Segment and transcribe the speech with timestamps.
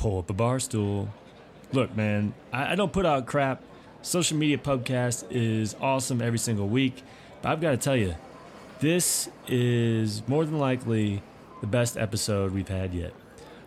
[0.00, 1.10] pull up a bar stool.
[1.72, 3.62] Look, man, I, I don't put out crap.
[4.00, 7.02] Social Media Pubcast is awesome every single week,
[7.42, 8.14] but I've got to tell you,
[8.80, 11.22] this is more than likely
[11.60, 13.12] the best episode we've had yet.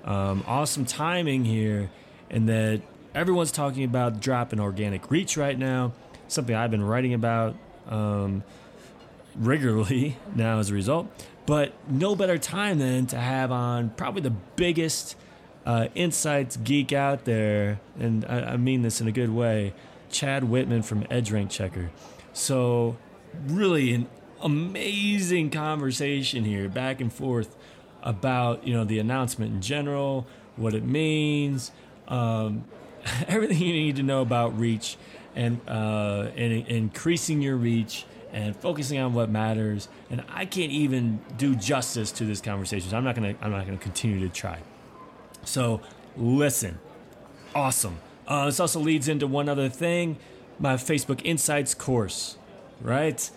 [0.04, 1.92] Um, awesome timing here,
[2.31, 2.81] and that
[3.13, 5.94] everyone's talking about dropping organic reach right now,
[6.28, 7.56] something I've been writing about
[7.88, 8.44] um,
[9.36, 11.08] regularly now as a result.
[11.46, 15.15] But no better time than to have on probably the biggest
[15.66, 19.73] uh, insights geek out there, and I, I mean this in a good way,
[20.09, 21.90] Chad Whittman from EdgeRank Checker.
[22.34, 22.98] So,
[23.48, 24.07] really, an
[24.41, 27.55] amazing conversation here, back and forth
[28.02, 31.71] about you know the announcement in general, what it means,
[32.07, 32.66] um,
[33.27, 34.98] everything you need to know about reach,
[35.35, 39.88] and uh, and increasing your reach and focusing on what matters.
[40.09, 42.90] And I can't even do justice to this conversation.
[42.90, 44.59] So I'm not gonna I'm not gonna continue to try.
[45.45, 45.81] So
[46.15, 46.79] listen,
[47.53, 47.99] awesome.
[48.27, 50.18] Uh, this also leads into one other thing,
[50.59, 52.37] my Facebook Insights course,
[52.81, 53.29] right?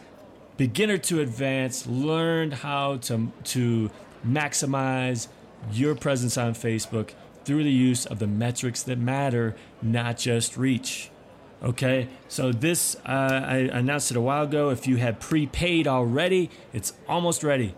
[0.57, 3.91] Beginner to advanced, learned how to to
[4.27, 5.29] maximize
[5.73, 7.11] your presence on Facebook
[7.45, 11.11] through the use of the metrics that matter, not just reach.
[11.63, 14.71] Okay, so this uh, I announced it a while ago.
[14.71, 17.75] If you had prepaid already, it's almost ready.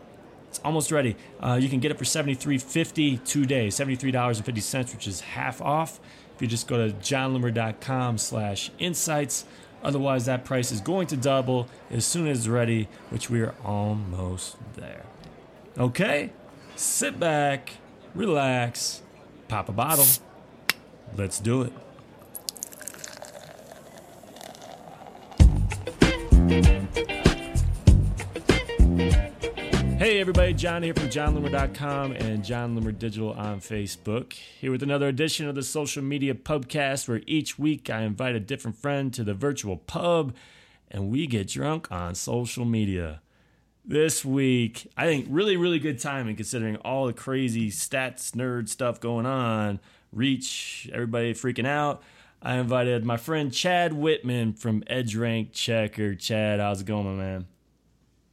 [0.48, 1.16] It's almost ready.
[1.41, 6.00] Uh, you can get it for $73.50 today, $73.50, which is half off.
[6.34, 9.44] If you just go to jonloomer.com slash insights.
[9.82, 13.54] Otherwise, that price is going to double as soon as it's ready, which we are
[13.64, 15.04] almost there.
[15.78, 16.32] Okay,
[16.74, 17.72] sit back,
[18.14, 19.02] relax,
[19.46, 20.06] pop a bottle.
[21.16, 21.72] Let's do it.
[29.98, 34.32] Hey everybody, Jon here from JonLoomer.com and Jon Loomer Digital on Facebook.
[34.32, 38.41] Here with another edition of the Social Media Pubcast, where each week I invite a
[38.41, 40.36] different friend to the virtual pub
[40.88, 43.22] and we get drunk on social media.
[43.84, 49.00] This week, I think really, really good timing considering all the crazy stats, nerd stuff
[49.00, 49.81] going on.
[50.12, 52.04] Reach, everybody freaking out.
[52.41, 56.14] I invited my friend Chad Whittman from EdgeRank Checker.
[56.14, 57.47] Chad, how's it going, my man?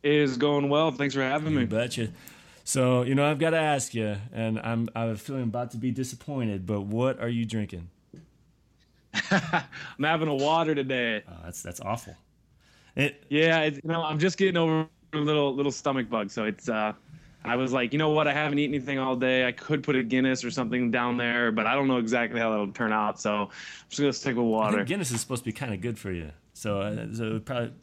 [0.06, 0.92] Is going well.
[0.92, 1.66] Thanks for having you me.
[1.66, 2.10] Betcha.
[2.64, 5.92] So you know, I've got to ask you, and I'm I'm feeling about to be
[5.92, 6.66] disappointed.
[6.66, 7.90] But what are you drinking?
[9.32, 11.24] I'm having a water today.
[11.28, 12.16] Oh, that's that's awful.
[12.96, 16.46] It, yeah, it, you know, I'm just getting over a little little stomach bug, so
[16.46, 16.70] it's.
[16.70, 16.94] uh
[17.48, 18.28] I was like, you know what?
[18.28, 19.48] I haven't eaten anything all day.
[19.48, 22.50] I could put a Guinness or something down there, but I don't know exactly how
[22.50, 23.20] that'll turn out.
[23.20, 23.50] So I'm
[23.90, 24.84] just gonna stick with water.
[24.84, 26.32] Guinness is supposed to be kind of good for you.
[26.56, 27.74] So, uh, so probably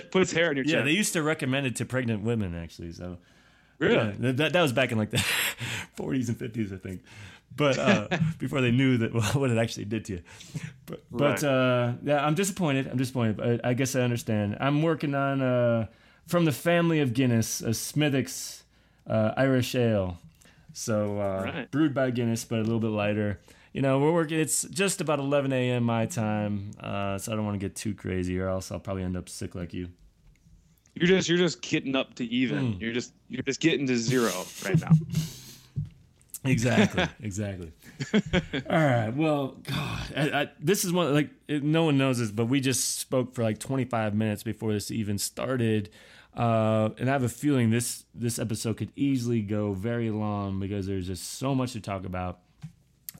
[0.10, 0.82] puts hair in your yeah.
[0.82, 2.90] They used to recommend it to pregnant women actually.
[2.92, 3.18] So
[3.78, 5.18] really, yeah, that that was back in like the
[5.96, 7.02] 40s and 50s, I think.
[7.56, 8.08] But uh,
[8.40, 10.22] before they knew that well, what it actually did to you.
[10.86, 11.40] But, right.
[11.40, 12.88] but uh, yeah, I'm disappointed.
[12.88, 13.36] I'm disappointed.
[13.36, 14.56] But I guess I understand.
[14.58, 15.86] I'm working on uh,
[16.26, 18.64] from the family of Guinness, a Smithwick's
[19.06, 20.18] uh, Irish Ale.
[20.72, 21.70] So uh, right.
[21.70, 23.38] brewed by Guinness, but a little bit lighter
[23.74, 24.38] you know, we're working.
[24.38, 25.82] It's just about 11 a.m.
[25.82, 29.02] my time, uh, so I don't want to get too crazy, or else I'll probably
[29.02, 29.88] end up sick like you.
[30.94, 32.74] You're just you're just getting up to even.
[32.74, 32.80] Mm.
[32.80, 34.30] You're just you're just getting to zero
[34.64, 34.92] right now.
[36.44, 37.04] exactly.
[37.20, 37.72] Exactly.
[38.70, 39.10] All right.
[39.10, 43.00] Well, God, I, I, this is one like no one knows this, but we just
[43.00, 45.90] spoke for like 25 minutes before this even started.
[46.36, 50.86] Uh, and I have a feeling this this episode could easily go very long because
[50.86, 52.38] there's just so much to talk about.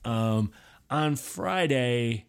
[0.05, 0.53] Um,
[0.91, 2.27] on Friday,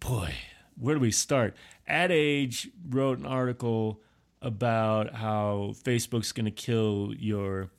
[0.00, 0.34] boy,
[0.78, 1.56] where do we start?
[1.86, 4.00] Ad Age wrote an article
[4.42, 7.70] about how Facebook's going to kill your.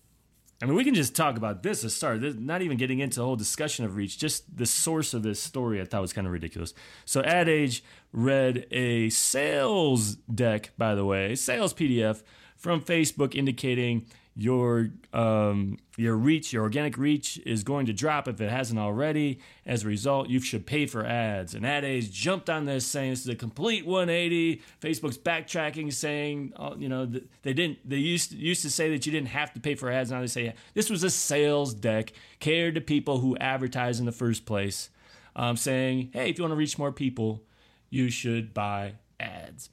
[0.60, 2.20] I mean, we can just talk about this to start.
[2.22, 4.18] not even getting into the whole discussion of reach.
[4.18, 6.74] Just the source of this story, I thought was kind of ridiculous.
[7.06, 12.24] So, Ad Age read a sales deck, by the way, sales PDF
[12.56, 14.08] from Facebook indicating
[14.40, 19.40] your um, your reach, your organic reach is going to drop if it hasn't already.
[19.66, 21.56] As a result, you should pay for ads.
[21.56, 24.62] And Ad Age jumped on this, saying this is a complete 180.
[24.80, 27.08] Facebook's backtracking, saying uh, you know
[27.42, 27.80] they didn't.
[27.84, 30.12] They used to, used to say that you didn't have to pay for ads.
[30.12, 34.12] Now they say this was a sales deck catered to people who advertise in the
[34.12, 34.92] first place,
[35.36, 37.42] um, saying hey, if you want to reach more people,
[37.90, 39.72] you should buy ads.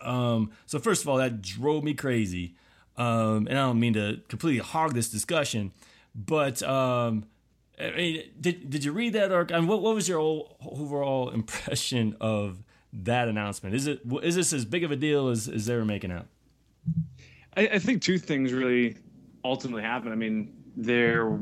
[0.00, 2.54] Um, so first of all, that drove me crazy
[3.02, 5.72] um, and I don't mean to completely hog this discussion,
[6.14, 7.24] but um,
[7.80, 9.56] I mean, did did you read that article?
[9.56, 10.20] I mean, what what was your
[10.64, 12.62] overall impression of
[12.92, 13.74] that announcement?
[13.74, 16.26] Is it is this as big of a deal as, as they were making out?
[17.56, 18.96] I, I think two things really
[19.44, 20.12] ultimately happened.
[20.12, 21.40] I mean, there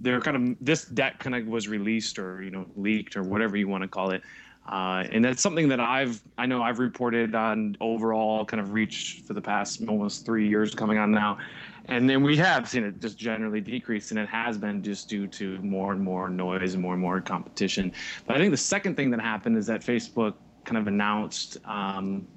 [0.00, 3.56] they're kind of this deck kind of was released or you know leaked or whatever
[3.56, 4.22] you want to call it.
[4.68, 9.22] Uh, and that's something that I've I know I've reported on overall kind of reach
[9.26, 11.38] for the past almost three years coming on now,
[11.86, 15.26] and then we have seen it just generally decrease, and it has been just due
[15.28, 17.92] to more and more noise and more and more competition.
[18.26, 20.34] But I think the second thing that happened is that Facebook
[20.66, 22.28] kind of announced um,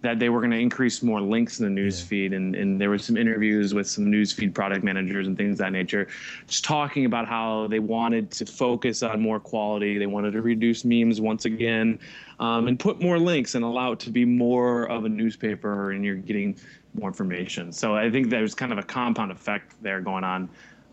[0.00, 2.06] that they were going to increase more links in the news yeah.
[2.06, 5.54] feed, and, and there were some interviews with some news feed product managers and things
[5.54, 6.08] of that nature,
[6.46, 9.98] just talking about how they wanted to focus on more quality.
[9.98, 11.98] They wanted to reduce memes once again,
[12.40, 16.04] um, and put more links and allow it to be more of a newspaper, and
[16.04, 16.56] you're getting
[16.94, 17.72] more information.
[17.72, 20.48] So I think there's kind of a compound effect there going on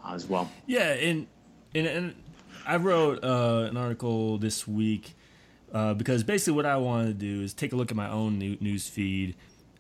[0.06, 0.50] uh, as well.
[0.68, 1.28] Yeah, and
[1.76, 2.16] and, and
[2.66, 5.16] I wrote uh, an article this week
[5.74, 8.40] uh, because basically what I wanted to do is take a look at my own
[8.40, 9.36] news feed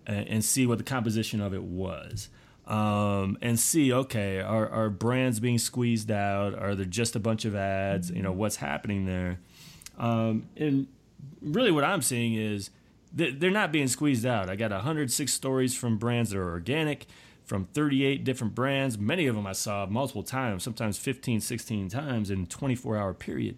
[0.05, 2.29] and, and see what the composition of it was.
[2.67, 6.53] Um, and see, okay, are, are brands being squeezed out?
[6.53, 8.11] Are there just a bunch of ads?
[8.11, 9.39] You know, what's happening there?
[9.97, 10.87] Um, and
[11.41, 12.69] really, what I'm seeing is
[13.11, 14.49] they're not being squeezed out.
[14.49, 17.07] I got 106 stories from brands that are organic,
[17.43, 18.99] from 38 different brands.
[18.99, 23.13] Many of them I saw multiple times, sometimes 15, 16 times in a 24 hour
[23.15, 23.57] period.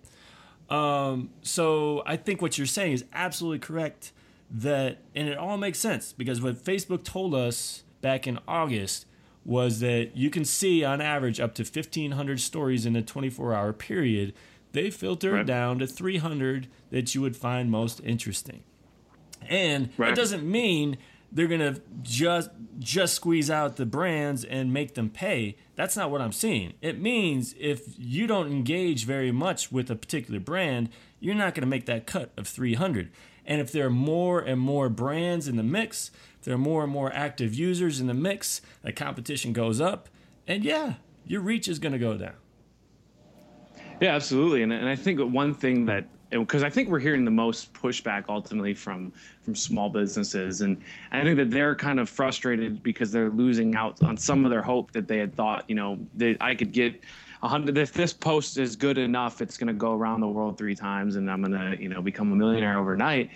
[0.71, 4.13] Um, so I think what you're saying is absolutely correct.
[4.53, 9.05] That and it all makes sense because what Facebook told us back in August
[9.45, 13.71] was that you can see on average up to 1,500 stories in a 24 hour
[13.71, 14.33] period.
[14.73, 15.45] They filter right.
[15.45, 18.63] down to 300 that you would find most interesting.
[19.49, 20.09] And right.
[20.09, 20.97] that doesn't mean
[21.31, 22.49] they're gonna just
[22.79, 25.55] just squeeze out the brands and make them pay.
[25.75, 26.73] That's not what I'm seeing.
[26.81, 30.89] It means if you don't engage very much with a particular brand,
[31.19, 33.11] you're not gonna make that cut of 300.
[33.45, 36.83] And if there are more and more brands in the mix, if there are more
[36.83, 40.09] and more active users in the mix, the competition goes up,
[40.47, 40.95] and yeah,
[41.25, 42.33] your reach is gonna go down.
[44.01, 44.63] Yeah, absolutely.
[44.63, 48.25] And, and I think one thing that because I think we're hearing the most pushback
[48.29, 49.11] ultimately from
[49.43, 50.81] from small businesses, and
[51.11, 54.61] I think that they're kind of frustrated because they're losing out on some of their
[54.61, 56.99] hope that they had thought, you know, that I could get
[57.43, 57.77] a hundred.
[57.77, 61.15] If this post is good enough, it's going to go around the world three times,
[61.15, 63.29] and I'm going to, you know, become a millionaire overnight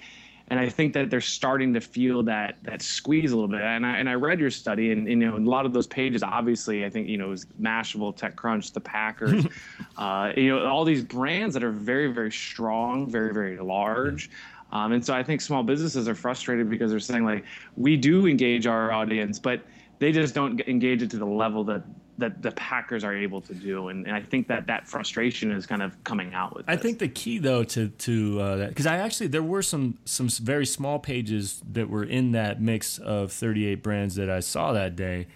[0.49, 3.61] and I think that they're starting to feel that that squeeze a little bit.
[3.61, 5.87] And I and I read your study, and, and you know a lot of those
[5.87, 9.45] pages, obviously, I think you know it was Mashable, TechCrunch, the Packers,
[9.97, 14.29] uh, you know all these brands that are very very strong, very very large.
[14.71, 17.45] Um, and so I think small businesses are frustrated because they're saying like
[17.77, 19.61] we do engage our audience, but
[19.99, 21.83] they just don't engage it to the level that
[22.17, 25.65] that the Packers are able to do, and, and I think that that frustration is
[25.65, 26.65] kind of coming out with.
[26.67, 29.97] I think the key though to to uh, that because I actually there were some
[30.05, 34.71] some very small pages that were in that mix of 38 brands that I saw
[34.73, 35.27] that day,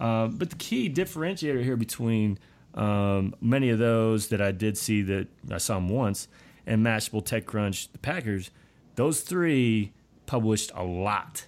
[0.00, 2.38] uh, but the key differentiator here between
[2.74, 6.28] um, many of those that I did see that I saw them once
[6.66, 8.50] and Mashable, TechCrunch, the Packers,
[8.94, 9.92] those three
[10.26, 11.46] published a lot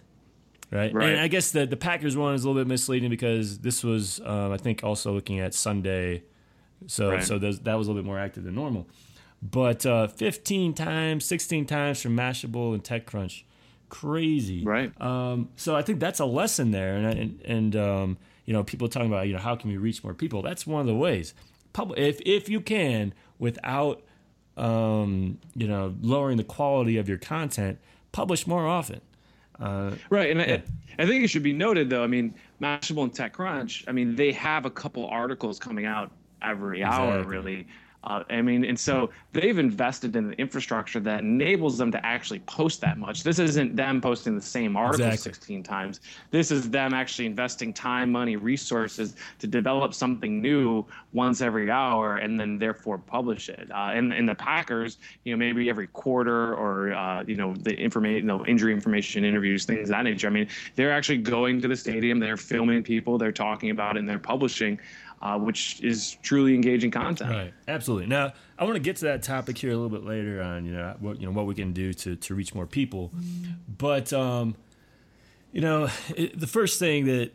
[0.74, 0.92] right?
[0.92, 1.10] right?
[1.10, 4.20] And I guess the the Packers one is a little bit misleading because this was,
[4.20, 6.24] um, I think, also looking at Sunday,
[6.86, 7.24] so right.
[7.24, 8.88] so that was a little bit more active than normal.
[9.40, 13.42] But uh, 15 times, 16 times from Mashable and TechCrunch,
[13.88, 14.98] crazy, right?
[15.00, 18.88] Um, so I think that's a lesson there, and and, and um, you know, people
[18.88, 20.42] talking about you know how can we reach more people?
[20.42, 21.34] That's one of the ways.
[21.72, 24.02] Public, if if you can, without
[24.56, 27.78] um, you know lowering the quality of your content,
[28.12, 29.00] publish more often.
[29.60, 30.60] Uh, right, and yeah.
[30.98, 32.02] I, I, think it should be noted though.
[32.02, 33.84] I mean, Mashable and TechCrunch.
[33.86, 36.10] I mean, they have a couple articles coming out
[36.42, 37.08] every exactly.
[37.08, 37.66] hour, really.
[38.04, 42.40] Uh, I mean, and so they've invested in the infrastructure that enables them to actually
[42.40, 43.22] post that much.
[43.22, 45.32] This isn't them posting the same article exactly.
[45.32, 46.00] 16 times.
[46.30, 52.16] This is them actually investing time, money, resources to develop something new once every hour
[52.16, 53.70] and then therefore publish it.
[53.70, 57.74] Uh, and, and the Packers, you know, maybe every quarter or, uh, you know, the
[57.74, 60.26] information, you know, injury information, interviews, things of that nature.
[60.26, 64.00] I mean, they're actually going to the stadium, they're filming people, they're talking about it,
[64.00, 64.78] and they're publishing
[65.24, 67.30] uh, which is truly engaging content.
[67.30, 67.54] Right.
[67.66, 68.06] Absolutely.
[68.06, 70.66] Now, I want to get to that topic here a little bit later on.
[70.66, 73.10] You know what you know what we can do to to reach more people,
[73.66, 74.54] but um,
[75.50, 77.32] you know it, the first thing that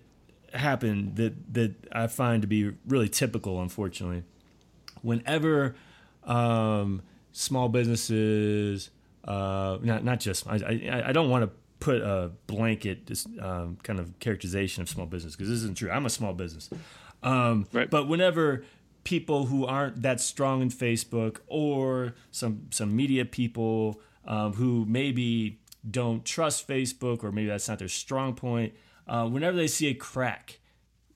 [0.53, 4.23] happened that that I find to be really typical, unfortunately,
[5.01, 5.75] whenever
[6.25, 8.91] um, small businesses,
[9.25, 13.09] uh, not not just I I, I don't want to put a blanket
[13.41, 15.89] um, kind of characterization of small business because this isn't true.
[15.89, 16.69] I'm a small business.
[17.23, 17.89] Um, right.
[17.89, 18.63] But whenever
[19.03, 25.59] people who aren't that strong in Facebook or some some media people um, who maybe
[25.89, 28.73] don't trust Facebook or maybe that's not their strong point,
[29.07, 30.59] uh, whenever they see a crack,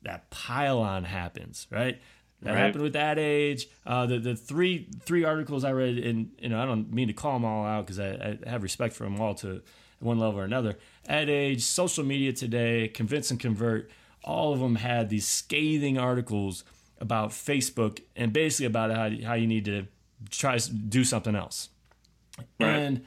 [0.02, 2.02] that pile on happens, right?
[2.42, 2.60] That Right.
[2.60, 3.68] happened with Ad Age.
[3.86, 7.14] Uh, the the three three articles I read, and you know I don't mean to
[7.14, 9.62] call them all out because I, I have respect for them all to
[10.00, 10.78] one level or another.
[11.08, 13.90] Ad Age, Social Media Today, Convince and Convert,
[14.24, 16.64] all of them had these scathing articles
[17.00, 19.88] about Facebook and basically about how how you need to
[20.30, 21.70] try to do something else.
[22.60, 22.70] Right.
[22.70, 23.06] And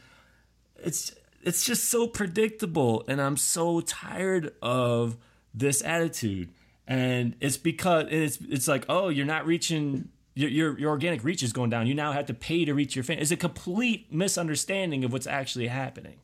[0.76, 5.16] it's it's just so predictable and I'm so tired of
[5.54, 6.50] this attitude.
[6.86, 11.24] And it's because and it's it's like, oh, you're not reaching your, your your organic
[11.24, 11.86] reach is going down.
[11.86, 13.18] You now have to pay to reach your fan.
[13.18, 16.18] It's a complete misunderstanding of what's actually happening.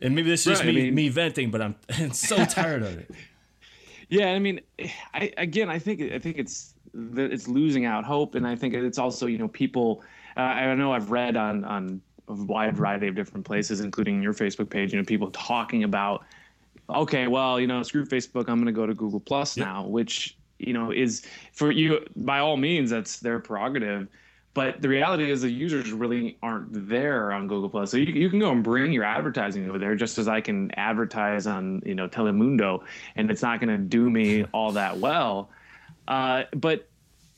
[0.00, 2.44] And maybe this is just Right, I me, mean- me venting, but I'm, I'm so
[2.44, 3.10] tired of it.
[4.10, 4.60] Yeah, I mean,
[5.12, 6.72] I again, I think I think it's
[7.14, 10.02] it's losing out hope, and I think it's also you know people.
[10.34, 14.32] Uh, I know I've read on on a wide variety of different places, including your
[14.32, 14.94] Facebook page.
[14.94, 16.24] You know, people talking about,
[16.88, 20.38] okay, well, you know, screw Facebook, I'm going to go to Google Plus now, which
[20.58, 24.08] you know is for you by all means that's their prerogative.
[24.58, 27.92] But the reality is the users really aren't there on Google Plus.
[27.92, 30.72] So you, you can go and bring your advertising over there just as I can
[30.76, 32.82] advertise on, you know, Telemundo
[33.14, 35.50] and it's not going to do me all that well.
[36.08, 36.88] Uh, but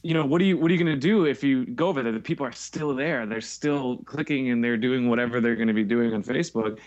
[0.03, 2.03] you know, what are you what are you going to do if you go over
[2.03, 2.13] there?
[2.13, 3.27] The people are still there.
[3.27, 6.79] They're still clicking and they're doing whatever they're going to be doing on Facebook.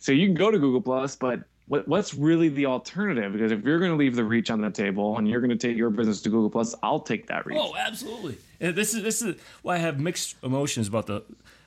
[0.00, 3.32] So you can go to Google Plus, but what, what's really the alternative?
[3.32, 5.56] Because if you're going to leave the reach on the table and you're going to
[5.56, 7.58] take your business to Google Plus, I'll take that reach.
[7.60, 8.38] Oh, absolutely.
[8.60, 11.24] And this is this is why I have mixed emotions about the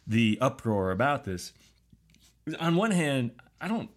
[0.07, 1.53] the uproar about this.
[2.59, 3.31] On one hand,
[3.61, 3.89] I don't.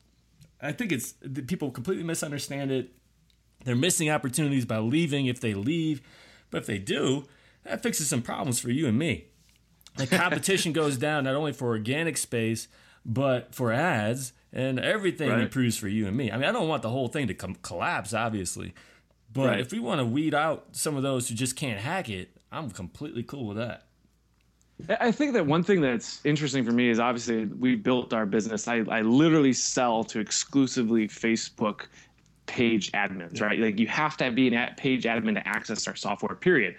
[0.61, 2.92] I think it's the people completely misunderstand it.
[3.64, 6.02] They're missing opportunities by leaving if they leave,
[6.50, 7.25] but if they do,
[7.64, 9.26] that fixes some problems for you and me.
[9.96, 12.68] The competition goes down not only for organic space
[13.04, 15.40] but for ads, and everything Right.
[15.42, 16.30] improves for you and me.
[16.30, 18.73] I mean, I don't want the whole thing to com- collapse, obviously,
[19.32, 19.61] but Right.
[19.61, 22.70] if we want to weed out some of those who just can't hack it, I'm
[22.70, 23.87] completely cool with that.
[25.00, 28.66] I think that one thing that's interesting for me is obviously we built our business.
[28.66, 31.87] I, I literally sell to exclusively Facebook
[32.46, 33.58] page admins, right?
[33.58, 36.76] Like you have to be an ad- page admin to access our software, period.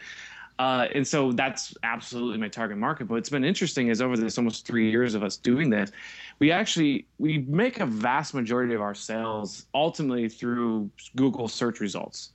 [0.59, 3.07] Uh, and so that's absolutely my target market.
[3.07, 5.91] But what's been interesting is over this almost three years of us doing this,
[6.39, 12.31] we actually we make a vast majority of our sales ultimately through Google search results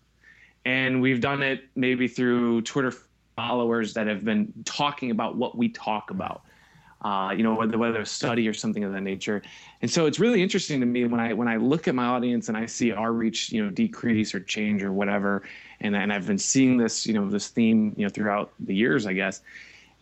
[0.64, 2.92] and we've done it maybe through Twitter
[3.36, 6.42] followers that have been talking about what we talk about.
[7.02, 9.40] Uh, you know, whether whether a study or something of that nature,
[9.80, 12.48] and so it's really interesting to me when I when I look at my audience
[12.48, 15.42] and I see our reach, you know, decrease or change or whatever,
[15.80, 19.06] and and I've been seeing this, you know, this theme, you know, throughout the years,
[19.06, 19.40] I guess,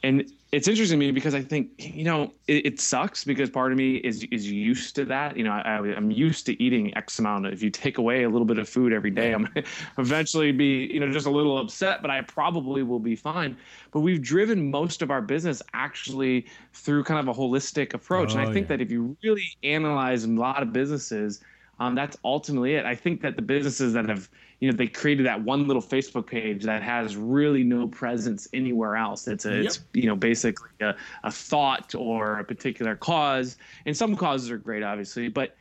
[0.02, 3.71] and it's interesting to me because I think you know it, it sucks because part
[3.71, 5.37] of me is is used to that.
[5.37, 7.47] You know, I, I'm used to eating X amount.
[7.47, 9.49] Of, If you take away a little bit of food every day, I'm
[9.99, 13.59] eventually be you know just a little upset, but I probably will be fine.
[13.90, 18.40] But we've driven most of our business actually through kind of a holistic approach, and
[18.40, 18.76] Oh, I think yeah.
[18.76, 21.40] that if you really analyze a lot of businesses.
[21.81, 22.85] Um, that's ultimately it.
[22.87, 24.28] I think that the businesses that have,
[24.61, 28.97] you know, they created that one little Facebook page that has really no presence anywhere
[28.97, 29.29] else.
[29.29, 29.65] It's a, Yep.
[29.67, 34.59] it's you know basically a, a thought or a particular cause and some causes are
[34.59, 35.57] great obviously but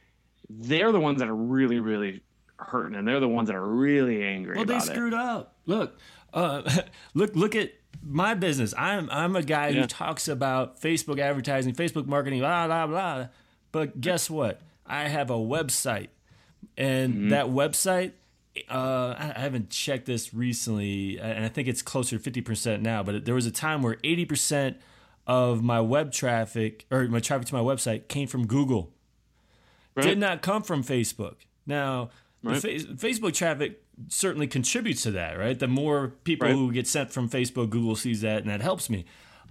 [0.49, 2.21] they're the ones that are really really
[2.57, 5.55] hurting and they're the ones that are really angry Well, they about it screwed up.
[5.67, 5.99] Look,
[6.33, 6.61] uh,
[7.13, 8.73] look, look at my business.
[8.77, 9.81] I'm I'm a guy Yeah.
[9.81, 13.27] who talks about Facebook advertising, Facebook marketing, blah blah blah.
[13.71, 14.61] But guess what?
[14.87, 16.07] I have a website,
[16.77, 17.29] and Mm-hmm.
[17.29, 18.13] that website.
[18.69, 23.03] Uh, I haven't checked this recently, and I think it's closer to fifty percent now.
[23.03, 24.77] But there was a time where eighty percent
[25.25, 28.93] of my web traffic or my traffic to my website came from Google
[29.95, 30.03] Right.
[30.05, 31.35] did not come from Facebook.
[31.65, 32.09] Now,
[32.43, 32.61] Right.
[32.61, 35.57] fa- Facebook traffic certainly contributes to that, right?
[35.57, 36.53] The more people Right.
[36.55, 39.05] who get sent from Facebook, Google sees that, and that helps me.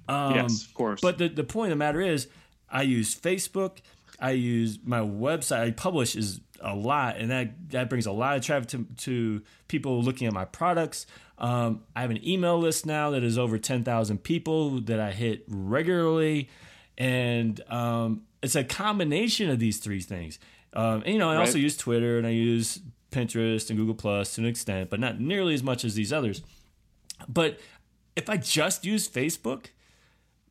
[0.09, 2.29] Um, yes of course But the, the point of the matter is,
[2.71, 3.79] I use Facebook,
[4.21, 8.37] I use my website, I publish is a lot, and that, that brings a lot
[8.37, 11.07] of traffic to, to people looking at my products.
[11.39, 15.45] Um, I have an email list now that is over 10,000 people that I hit
[15.49, 16.49] regularly.
[16.97, 20.39] And um, it's a combination of these three things.
[20.73, 22.81] Um, and, you know, I also use Twitter and I use
[23.11, 26.43] Pinterest and Google Plus to an extent, but not nearly as much as these others.
[27.29, 27.61] But
[28.15, 29.67] if I just use Facebook,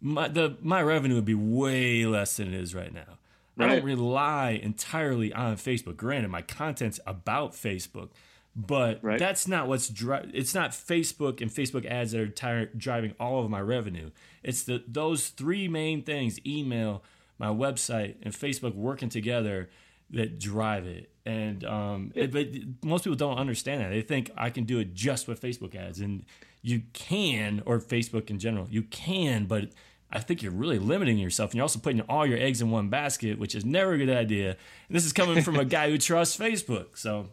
[0.02, 3.18] my the my revenue would be way less than it is right now.
[3.58, 5.96] I don't rely entirely on Facebook.
[5.98, 8.10] Granted, my content's about Facebook,
[8.56, 9.20] but Right.
[9.20, 13.44] that's not what's dri- it's not Facebook and Facebook ads that are tir- driving all
[13.44, 14.12] of my revenue.
[14.44, 17.04] It's the those three main things: email,
[17.40, 19.70] my website, and Facebook working together.
[20.12, 21.10] that drive it.
[21.26, 22.48] And um, it, but
[22.88, 23.90] most people don't understand that.
[23.90, 26.24] They think I can do it just with Facebook ads, and
[26.62, 29.70] you can, or Facebook in general, you can, but
[30.16, 32.90] I think you're really limiting yourself, and you're also putting all your eggs in one
[32.90, 34.50] basket, which is never a good idea.
[34.52, 37.30] And this is coming from a guy who trusts Facebook, so.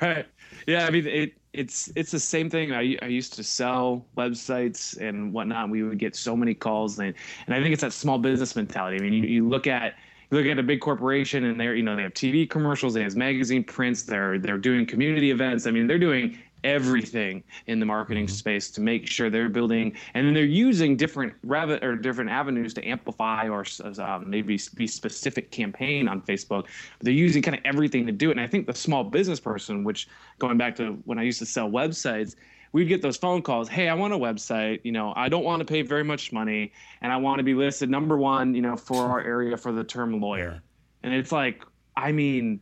[0.00, 0.26] Right.
[0.66, 0.86] Yeah.
[0.86, 2.72] I mean, it, it's it's the same thing.
[2.72, 5.70] I, I used to sell websites and whatnot.
[5.70, 7.14] We would get so many calls, and
[7.46, 8.96] and I think it's that small business mentality.
[8.98, 9.94] I mean, you, you look at
[10.30, 13.02] you look at a big corporation and they're you know they have TV commercials, they
[13.02, 15.66] have magazine prints, they're they're doing community events.
[15.66, 18.34] I mean, they're doing everything in the marketing mm-hmm.
[18.34, 22.74] space to make sure they're building and then they're using different rabbit or different avenues
[22.74, 23.64] to amplify or
[23.98, 26.64] um, maybe be specific campaign on facebook.
[26.98, 29.40] But they're using kind of everything to do it and i think the small business
[29.40, 30.08] person which
[30.38, 32.34] going back to when i used to sell websites
[32.72, 35.60] we'd get those phone calls hey i want a website you know i don't want
[35.60, 36.72] to pay very much money
[37.02, 39.84] and i want to be listed number one you know for our area for the
[39.84, 40.62] term lawyer.
[41.02, 41.64] And it's like
[41.96, 42.60] i mean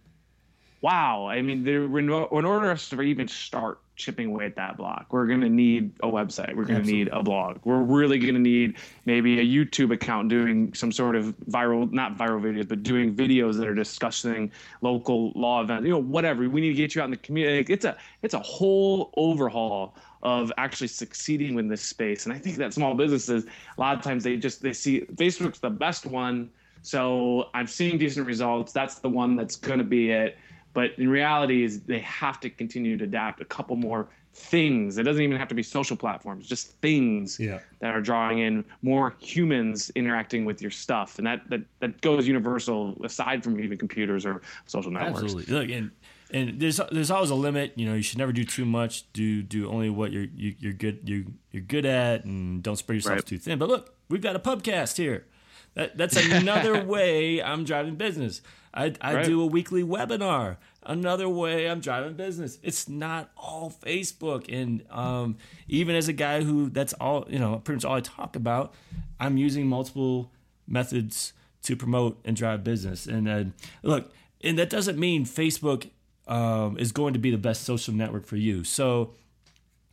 [0.82, 4.76] wow i mean there, in order for us to even start chipping away at that
[4.76, 5.06] block.
[5.10, 6.54] We're going to need a website.
[6.54, 7.58] We're going to need a blog.
[7.64, 12.16] We're really going to need maybe a YouTube account doing some sort of viral, not
[12.16, 14.50] viral videos, but doing videos that are discussing
[14.82, 15.84] local law events.
[15.84, 16.48] You know, whatever.
[16.48, 17.72] We need to get you out in the community.
[17.72, 22.24] It's a it's a whole overhaul of actually succeeding in this space.
[22.24, 23.44] And I think that small businesses
[23.76, 26.50] a lot of times they just they see Facebook's the best one.
[26.82, 28.72] So I'm seeing decent results.
[28.72, 30.36] That's the one that's going to be it
[30.74, 34.98] but in reality, is they have to continue to adapt a couple more things.
[34.98, 37.60] It doesn't even have to be social platforms, just things yeah.
[37.78, 42.26] that are drawing in more humans interacting with your stuff, and that that that goes
[42.26, 45.22] universal aside from even computers or social networks.
[45.22, 45.54] Absolutely.
[45.54, 45.90] Look, and
[46.30, 47.72] and there's there's always a limit.
[47.76, 49.10] You know, you should never do too much.
[49.12, 52.62] Do do only what you're you, are you are good you you're good at, and
[52.62, 53.26] don't spread yourself right.
[53.26, 53.58] too thin.
[53.58, 55.26] But look, we've got a pubcast here.
[55.74, 58.42] That that's another way I'm driving business.
[58.72, 59.24] I, I right.
[59.24, 60.56] do a weekly webinar.
[60.82, 62.58] Another way I'm driving business.
[62.62, 64.52] It's not all Facebook.
[64.52, 65.36] And um,
[65.68, 68.74] even as a guy who that's all, you know, pretty much all I talk about,
[69.18, 70.32] I'm using multiple
[70.66, 73.06] methods to promote and drive business.
[73.06, 73.44] And uh,
[73.82, 75.88] look, and that doesn't mean Facebook
[76.26, 78.64] um, is going to be the best social network for you.
[78.64, 79.14] So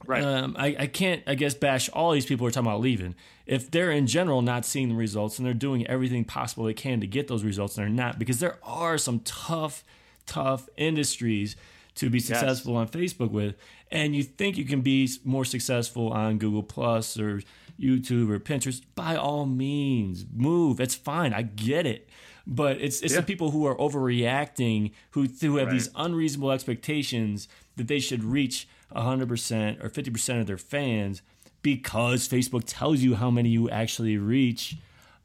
[0.05, 0.23] Right.
[0.23, 3.15] Um, I, I can't, I guess, bash all these people who are talking about leaving.
[3.45, 7.01] If they're in general not seeing the results and they're doing everything possible they can
[7.01, 9.83] to get those results, and they're not, because there are some tough,
[10.25, 11.55] tough industries
[11.95, 12.79] to be successful yes.
[12.79, 13.55] on Facebook with,
[13.91, 17.41] and you think you can be more successful on Google Plus or
[17.79, 20.79] YouTube or Pinterest, by all means, move.
[20.79, 21.33] It's fine.
[21.33, 22.09] I get it.
[22.47, 23.19] But it's it's yeah.
[23.19, 25.73] the people who are overreacting, who who have right.
[25.73, 31.21] these unreasonable expectations that they should reach 100% or 50% of their fans
[31.61, 34.77] because Facebook tells you how many you actually reach.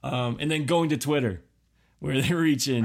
[0.03, 1.43] Um, and then going to Twitter,
[1.99, 2.85] where they're reaching.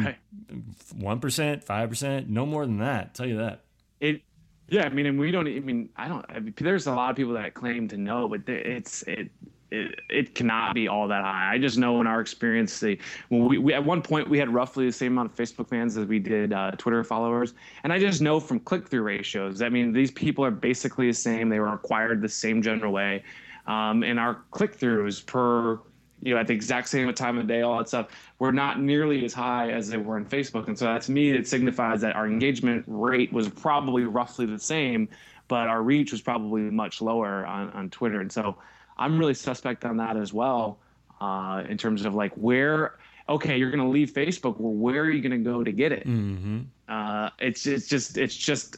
[0.49, 3.03] 1%, 5%, no more than that.
[3.03, 3.61] I'll tell you that.
[3.99, 4.23] It,
[4.69, 5.47] yeah, I mean, and we don't.
[5.47, 6.25] I mean, I don't.
[6.29, 9.29] I mean, there's a lot of people that claim to know, but it's it
[9.71, 11.53] it, it cannot be all that high.
[11.53, 12.97] I just know in our experience, the
[13.29, 15.97] when we, we, at one point we had roughly the same amount of Facebook fans
[15.97, 19.61] as we did uh, Twitter followers, and I just know from click through ratios.
[19.61, 21.49] I mean, these people are basically the same.
[21.49, 23.23] They were acquired the same general way,
[23.67, 25.79] um, and our click throughs per
[26.21, 28.07] you know at the exact same time of day, all that stuff,
[28.39, 30.67] were not nearly as high as they were in Facebook.
[30.67, 34.59] And so that to me, it signifies that our engagement rate was probably roughly the
[34.59, 35.09] same,
[35.47, 38.21] but our reach was probably much lower on on Twitter.
[38.21, 38.57] And so
[38.97, 40.79] I'm really suspect on that as well,
[41.19, 42.97] uh, in terms of like where.
[43.29, 44.59] Okay, you're going to leave Facebook.
[44.59, 46.05] Well, where are you going to go to get it?
[46.05, 46.61] Mm-hmm.
[46.89, 48.77] Uh, it's it's just it's just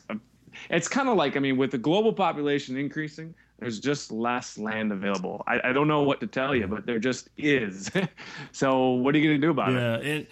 [0.70, 4.92] it's kind of like I mean, with the global population increasing, there's just less land
[4.92, 5.44] available.
[5.48, 7.90] I, I don't know what to tell you, but there just is.
[8.52, 10.06] so what are you going to do about yeah, it?
[10.06, 10.32] it?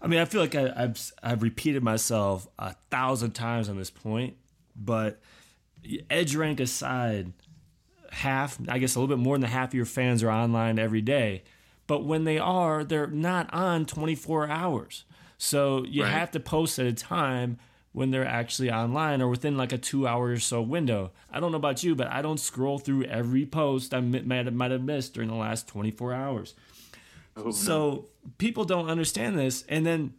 [0.00, 3.90] I mean, I feel like I, have I've repeated myself a thousand times on this
[3.90, 4.36] point,
[4.74, 5.20] but
[6.10, 7.32] edge rank aside,
[8.10, 11.02] half, I guess a little bit more than half of your fans are online every
[11.02, 11.44] day.
[11.86, 15.04] But when they are, they're not on 24 hours.
[15.38, 16.12] So you right.
[16.12, 17.58] have to post at a time
[17.92, 21.12] when they're actually online or within like a two hour or so window.
[21.30, 24.54] I don't know about you, but I don't scroll through every post I might have,
[24.54, 26.54] might have missed during the last 24 hours.
[27.36, 28.04] Oh, so no.
[28.38, 29.64] people don't understand this.
[29.68, 30.14] And then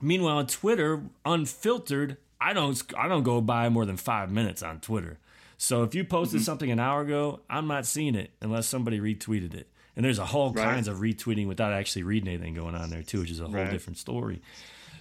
[0.00, 4.80] meanwhile, on Twitter, unfiltered, I don't I don't go by more than five minutes on
[4.80, 5.18] Twitter.
[5.56, 6.44] So if you posted mm-hmm.
[6.44, 9.68] something an hour ago, I'm not seeing it unless somebody retweeted it.
[9.96, 10.62] And there's a whole right.
[10.62, 13.54] kinds of retweeting without actually reading anything going on there too, which is a whole
[13.54, 13.70] right.
[13.70, 14.42] different story.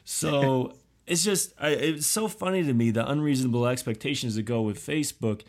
[0.10, 0.74] So
[1.08, 5.42] it's just it's so funny to me the unreasonable expectations that go with Facebook.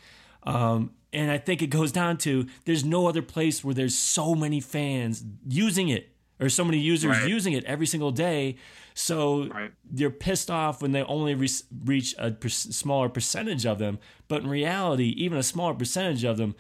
[0.45, 4.35] Um, and I think it goes down to there's no other place where there's so
[4.35, 7.29] many fans using it or so many users Right.
[7.29, 8.57] using it every single day.
[8.95, 9.73] So Right.
[9.95, 11.49] you're pissed off when they only re-
[11.85, 13.99] reach a per- smaller percentage of them.
[14.29, 16.55] But in reality, even a smaller percentage of them,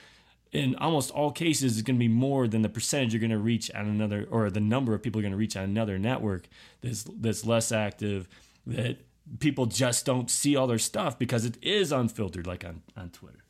[0.50, 3.38] in almost all cases, is going to be more than the percentage you're going to
[3.38, 6.48] reach on another, or the number of people you're going to reach on another network
[6.80, 8.28] that's that's less active.
[8.68, 8.98] That
[9.40, 13.44] people just don't see all their stuff because it is unfiltered, like on on Twitter.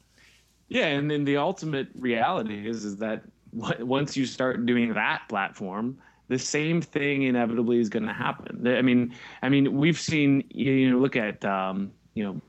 [0.68, 5.98] Yeah, and then the ultimate reality is is that once you start doing that platform,
[6.28, 8.66] the same thing inevitably is going to happen.
[8.66, 12.40] I mean, I mean, we've seen you know look at um, you know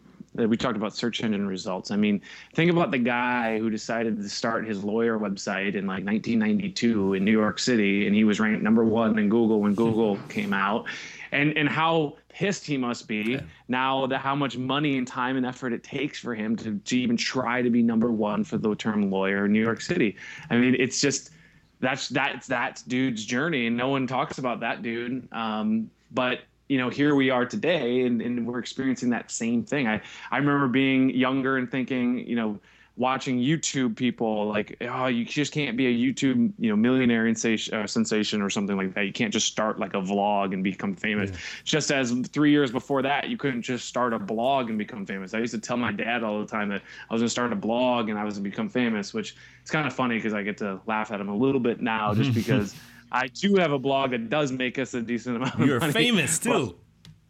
[0.48, 1.92] we talked about search engine results.
[1.92, 2.22] I mean,
[2.54, 7.26] think about the guy who decided to start his lawyer website in like 1992 in
[7.26, 10.86] New York City, and he was ranked number one in Google when Google came out,
[11.32, 15.46] and and how pissed he must be now that how much money and time and
[15.46, 18.76] effort it takes for him to, to even try to be number one for the
[18.76, 20.16] term lawyer in New York City.
[20.50, 21.32] I mean, it's just
[21.80, 25.28] that's that's that dude's journey, and no one talks about that dude.
[25.32, 29.88] Um, but you know, here we are today, and, and we're experiencing that same thing.
[29.88, 32.60] I I remember being younger and thinking, you know,
[33.00, 37.74] watching YouTube people like, oh, you just can't be a YouTube, you know, millionaire sensation,
[37.74, 39.06] uh, sensation or something like that.
[39.06, 41.32] You can't just start like a vlog and become famous.
[41.64, 45.34] Just as three years before that, you couldn't just start a blog and become famous.
[45.34, 47.54] I used to tell my dad all the time that I was going to start
[47.54, 49.34] a blog and I was going to become famous, which
[49.64, 52.14] is kind of funny because I get to laugh at him a little bit now
[52.14, 52.76] just because
[53.14, 55.94] I do have a blog that does make us a decent amount of You're money.
[55.94, 56.76] famous too.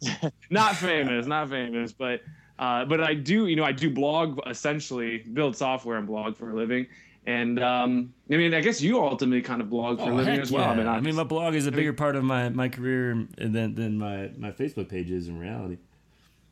[0.50, 2.22] not famous, not famous, but
[2.60, 6.50] uh, but I do, you know, I do blog essentially, build software and blog for
[6.50, 6.86] a living.
[7.26, 10.38] And um, I mean, I guess you ultimately kind of blog for a Oh, living
[10.40, 10.68] as well.
[10.68, 10.86] I mean.
[10.86, 13.98] I, I mean, my blog is a bigger part of my, my career than, than
[13.98, 15.78] my, my Facebook page is in reality.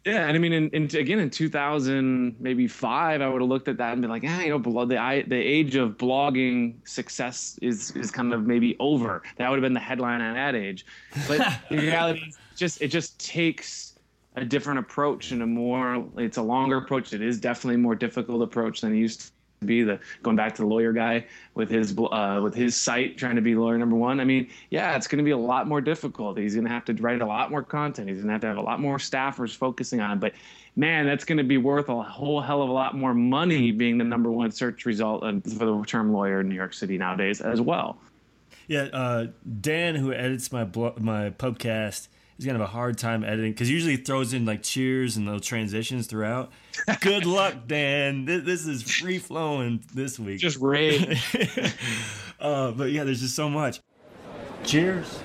[0.05, 3.68] yeah, and I mean, in, in again in 2000, maybe five, I would have looked
[3.68, 7.59] at that and been like, ah, you know, the I, the age of blogging success
[7.61, 9.23] is is kind of maybe over.
[9.37, 10.87] That would have been the headline on that age.
[11.27, 11.40] But
[11.71, 13.97] in reality, just it just takes
[14.42, 17.12] a different approach and a more it's a longer approach.
[17.12, 19.83] It is definitely a more difficult approach than it used to be.
[19.83, 23.42] The going back to the lawyer guy with his uh, with his site trying to
[23.42, 24.20] be lawyer number one.
[24.20, 26.38] I mean, yeah, it's going to be a lot more difficult.
[26.38, 28.09] He's going to have to write a lot more content.
[28.09, 30.18] He's going to have to have a lot more staffers focusing on.
[30.18, 30.35] But
[30.77, 33.98] man, that's going to be worth a whole hell of a lot more money being
[33.98, 37.61] the number one search result for the term lawyer in New York City nowadays as
[37.61, 37.98] well.
[38.68, 39.27] Yeah, uh,
[39.61, 43.96] Dan, who edits my my podcast, he's gonna have a hard time editing because usually
[43.96, 46.53] he throws in like cheers and little transitions throughout.
[47.01, 48.24] Good luck, Dan.
[48.24, 50.38] This, this is free flowing this week.
[50.38, 51.20] Just rage.
[52.40, 53.81] uh, but yeah, there's just so much.
[54.62, 55.18] Cheers.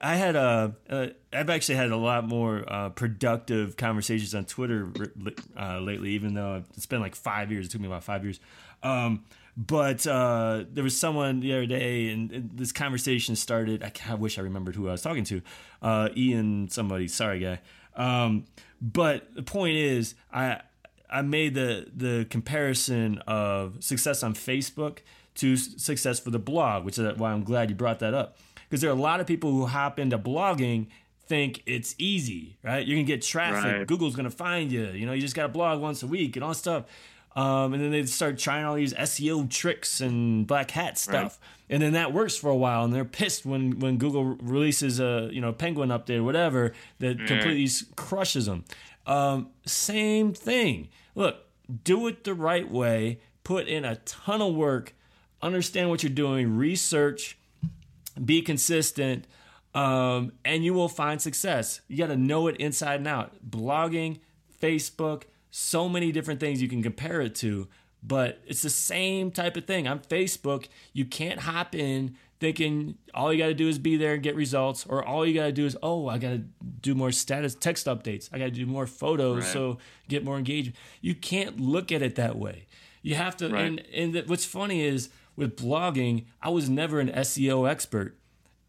[0.00, 4.90] I had a, uh, I've actually had a lot more uh, productive conversations on Twitter
[5.58, 7.66] uh, lately, even though it's been like five years.
[7.66, 8.40] It took me about five years.
[8.82, 9.24] Um,
[9.66, 13.82] but uh, there was someone the other day, and, and this conversation started.
[13.82, 15.42] I, I wish I remembered who I was talking to.
[15.82, 17.08] Uh, Ian, somebody.
[17.08, 17.60] Sorry, guy.
[17.94, 18.46] Um,
[18.80, 20.62] but the point is, I
[21.10, 25.00] I made the the comparison of success on Facebook
[25.34, 28.38] to success for the blog, which is why I'm glad you brought that up.
[28.66, 30.86] Because there are a lot of people who hop into blogging
[31.26, 32.86] think it's easy, right?
[32.86, 33.64] You're gonna get traffic.
[33.64, 33.86] Right.
[33.86, 34.86] Google's gonna find you.
[34.86, 36.86] You know, you just got to blog once a week and all that stuff.
[37.36, 41.38] Um, and then they start trying all these SEO tricks and black hat stuff,
[41.68, 42.84] and then that works for a while.
[42.84, 47.18] And they're pissed when when Google releases a you know Penguin update or whatever that
[47.26, 48.64] completely crushes them.
[49.06, 50.88] Um, same thing.
[51.14, 51.36] Look,
[51.84, 53.20] do it the right way.
[53.44, 54.94] Put in a ton of work.
[55.40, 56.56] Understand what you're doing.
[56.56, 57.38] Research
[58.24, 59.26] be consistent,
[59.74, 61.80] um, and you will find success.
[61.88, 63.34] You got to know it inside and out.
[63.48, 64.18] Blogging,
[64.60, 67.68] Facebook, so many different things you can compare it to,
[68.02, 69.86] but it's the same type of thing.
[69.88, 74.14] On Facebook, you can't hop in thinking all you got to do is be there
[74.14, 76.38] and get results, or all you got to do is, oh, I got to
[76.80, 78.30] do more status text updates.
[78.32, 79.52] I got to do more photos Right.
[79.52, 80.76] so get more engagement.
[81.02, 82.66] You can't look at it that way.
[83.02, 83.64] You have to, Right.
[83.66, 88.16] and, and the, what's funny is with blogging, I was never an SEO expert,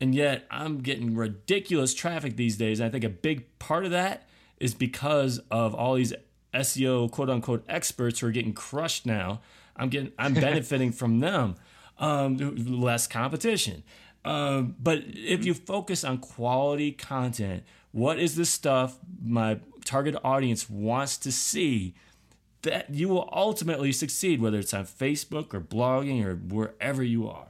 [0.02, 2.80] and yet I'm getting ridiculous traffic these days.
[2.82, 4.28] And I think a big part of that
[4.60, 6.14] is because of all these
[6.54, 9.42] SEO quote unquote experts who are getting crushed now.
[9.76, 11.56] I'm getting, I'm benefiting from them.
[11.98, 13.84] Um, less competition.
[14.26, 20.70] Um, but if you focus on quality content, what is the stuff my target audience
[20.70, 21.96] wants to see?
[22.64, 27.48] that you will ultimately succeed, whether it's on Facebook or blogging or wherever you are.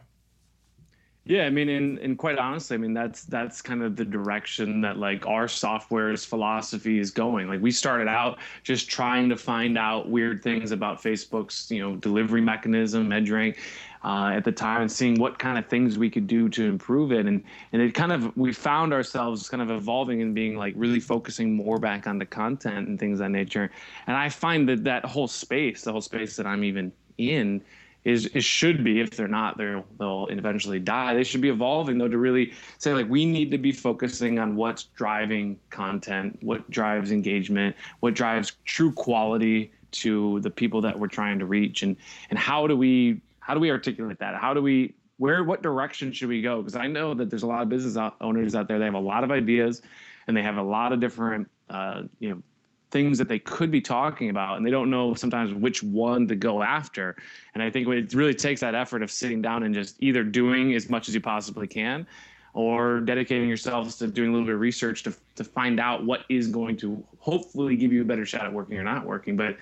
[1.23, 4.81] Yeah, I mean, and, and quite honestly, I mean that's that's kind of the direction
[4.81, 7.47] that like our software's philosophy is going.
[7.47, 11.95] Like we started out just trying to find out weird things about Facebook's you know
[11.95, 13.57] delivery mechanism, EdgeRank,
[14.03, 17.11] uh, at the time, and seeing what kind of things we could do to improve
[17.11, 17.27] it.
[17.27, 20.99] And and it kind of we found ourselves kind of evolving and being like really
[20.99, 23.69] focusing more back on the content and things of that nature.
[24.07, 27.61] And I find that that whole space, the whole space that I'm even in
[28.03, 31.13] is it should be if they're not they'll they'll eventually die.
[31.13, 34.55] They should be evolving though to really say like we need to be focusing on
[34.55, 41.07] what's driving content what drives engagement what drives true quality to the people that we're
[41.07, 41.83] trying to reach.
[41.83, 41.95] And
[42.29, 44.35] and how do we how do we articulate that?
[44.35, 46.61] How do we where what direction should we go?
[46.61, 48.79] Because i know that there's a lot of business owners out there.
[48.79, 49.81] They have a lot of ideas
[50.27, 52.41] and they have a lot of different uh, you know
[52.91, 56.35] things that they could be talking about and they don't know sometimes which one to
[56.35, 57.15] go after.
[57.53, 60.75] And i think it really takes that effort of sitting down and just either doing
[60.75, 62.05] as much as you possibly can
[62.53, 66.25] or dedicating yourselves to doing a little bit of research to, to find out what
[66.27, 69.37] is going to hopefully give you a better shot at working or not working.
[69.37, 69.55] But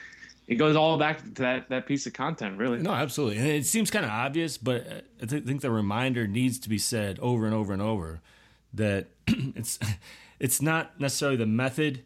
[0.47, 2.79] it goes all back to that, that piece of content really.
[2.79, 3.37] No absolutely.
[3.37, 7.19] And it seems kind of obvious but i think the reminder needs to be said
[7.19, 8.21] over and over and over
[8.73, 9.79] that it's
[10.39, 12.03] it's not necessarily the method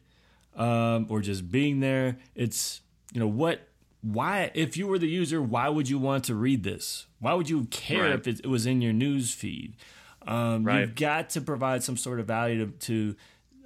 [0.55, 2.17] um, or just being there.
[2.35, 2.81] It's
[3.13, 3.67] you know what
[4.03, 7.49] why if you were the user why would you want to read this why would
[7.49, 8.19] you care right.
[8.19, 9.75] if it, it, was in your news feed
[10.27, 10.81] um, right.
[10.81, 13.15] you've got to provide some sort of value to, to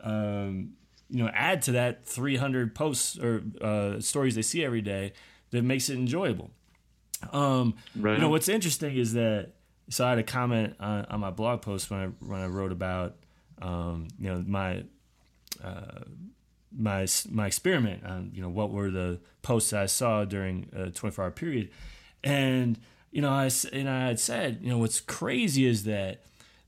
[0.03, 0.73] um,
[1.09, 5.13] you know add to that 300 posts or uh, stories they see every day
[5.49, 6.51] that makes it enjoyable
[7.33, 8.13] um, right.
[8.13, 9.53] you know what's interesting is that
[9.89, 12.71] so i had a comment on, on my blog post when i when i wrote
[12.71, 13.15] about
[13.59, 14.83] um, you know my
[15.63, 16.01] uh,
[16.75, 21.25] my my experiment on you know what were the posts I saw during a 24
[21.25, 21.69] hour period,
[22.23, 22.79] and
[23.11, 26.23] you know I and I had said you know what's crazy is that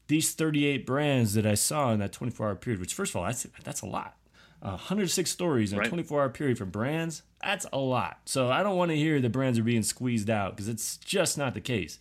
[0.08, 3.26] these 38 brands that I saw in that 24 hour period, which first of all
[3.26, 4.16] that's that's a lot,
[4.62, 5.88] uh, 106 stories in right.
[5.88, 8.20] a 24 hour period for brands, that's a lot.
[8.26, 11.38] So I don't want to hear the brands are being squeezed out because it's just
[11.38, 12.00] not the case.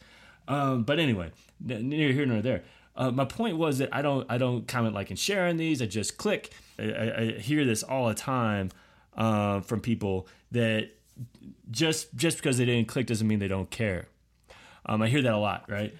[0.48, 1.30] Um, but anyway,
[1.60, 2.62] neither here nor there.
[2.98, 5.80] Uh, my point was that I don't I don't comment like and share on these.
[5.80, 6.50] I just click.
[6.78, 8.70] I, I hear this all the time
[9.16, 10.90] uh, from people that
[11.70, 14.08] just just because they didn't click doesn't mean they don't care.
[14.84, 15.94] Um, I hear that a lot, right?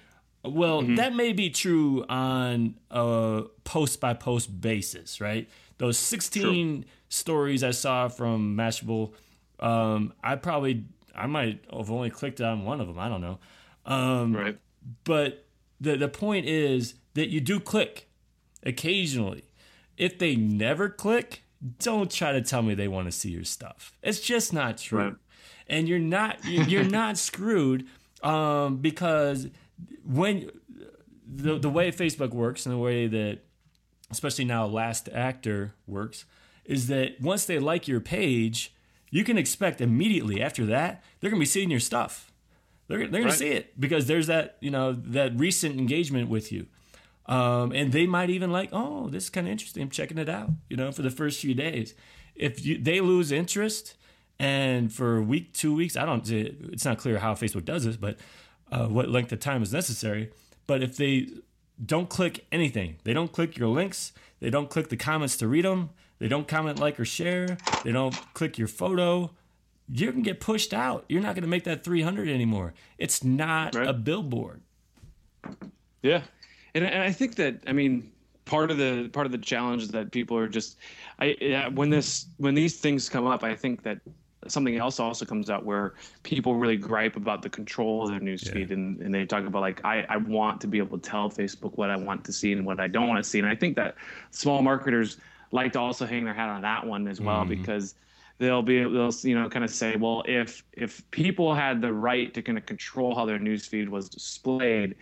[0.45, 0.97] Well, mm-hmm.
[0.97, 5.49] that may be true on a post by post basis, right?
[5.79, 6.91] Those 16 True.
[7.09, 9.13] stories I saw from Mashable,
[9.61, 10.85] um, I probably
[11.15, 12.99] I might have only clicked on one of them.
[12.99, 13.39] I don't know.
[13.87, 14.59] Um, right.
[15.05, 15.45] But
[15.81, 18.09] the the point is that you do click
[18.65, 19.45] occasionally.
[19.97, 21.43] If they never click,
[21.81, 23.93] don't try to tell me they want to see your stuff.
[24.03, 24.99] It's just not true.
[24.99, 25.15] Right.
[25.67, 27.87] And you're not you're not screwed
[28.23, 29.49] um, because
[30.05, 30.51] when
[31.27, 33.41] the the way Facebook works and the way that
[34.11, 36.25] especially now Last Actor works
[36.65, 38.75] is that once they like your page,
[39.11, 42.33] you can expect immediately after that they're going to be seeing your stuff.
[42.89, 43.33] They're, they're going right.
[43.33, 46.67] to see it because there's that, you know, that recent engagement with you.
[47.27, 49.83] Um, and they might even like, oh, this is kind of interesting.
[49.83, 51.95] I'm checking it out, you know, for the first few days.
[52.35, 53.95] If you, they lose interest
[54.39, 57.97] and for a week, two weeks, I don't, it's not clear how Facebook does this,
[57.97, 58.17] but
[58.73, 60.31] uh, what length of time is necessary.
[60.67, 61.29] But if they
[61.85, 65.65] don't click anything, they don't click your links, they don't click the comments to read
[65.65, 69.31] them, they don't comment, like, or share, they don't click your photo,
[69.91, 71.05] you can get pushed out.
[71.09, 72.75] You're not going to make that 300 anymore.
[72.99, 73.89] It's not right.
[73.89, 74.63] a billboard.
[76.03, 76.23] Yeah,
[76.75, 78.13] and, and I think that I mean
[78.45, 80.79] part of the part of the challenge is that people are just
[81.19, 84.01] I when this when these things come up, I think that
[84.47, 88.69] something else also comes out where people really gripe about the control of their newsfeed
[88.69, 88.75] yeah.
[88.75, 91.77] and, and they talk about like I, I want to be able to tell Facebook
[91.77, 93.39] what I want to see and what I don't want to see.
[93.39, 93.97] And I think that
[94.31, 95.19] small marketers
[95.51, 97.63] like to also hang their hat on that one as well mm-hmm.
[97.63, 97.95] because
[98.39, 102.33] they'll be they'll you know kind of say well if if people had the right
[102.35, 104.95] to kind of control how their newsfeed was displayed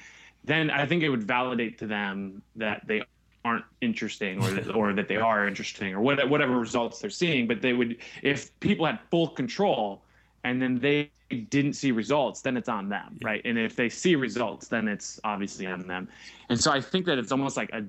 [0.44, 3.02] then i think it would validate to them that they
[3.46, 7.46] aren't interesting or that, or that they are interesting or what, whatever results they're seeing.
[7.46, 10.02] But they would if people had full control
[10.42, 11.10] and then they
[11.48, 13.40] didn't see results then it's on them right?
[13.44, 16.08] And if they see results then it's obviously on them.
[16.48, 17.84] And so i think that it's almost like a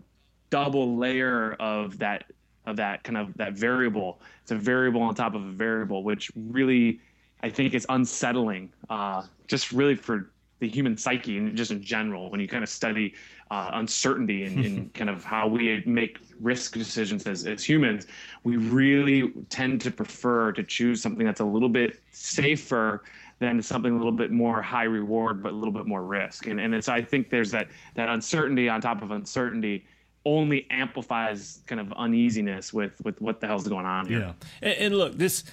[0.50, 2.26] double layer of that
[2.68, 4.22] of that kind of that variable.
[4.44, 7.00] It's a variable on top of a variable, which really
[7.42, 12.32] I think is unsettling, uh, just really for the human psyche and just in general
[12.32, 13.14] when you kind of study
[13.52, 18.08] uh, uncertainty and, and kind of how we make risk decisions as, as humans
[18.44, 23.04] we really tend to prefer to choose something that's a little bit safer
[23.40, 26.48] than something a little bit more high reward but a little bit more risk.
[26.48, 29.86] And and it's I think there's that that uncertainty on top of uncertainty
[30.28, 34.20] only amplifies kind of uneasiness with with what the hell's going on here.
[34.20, 35.44] Yeah, and, and look, this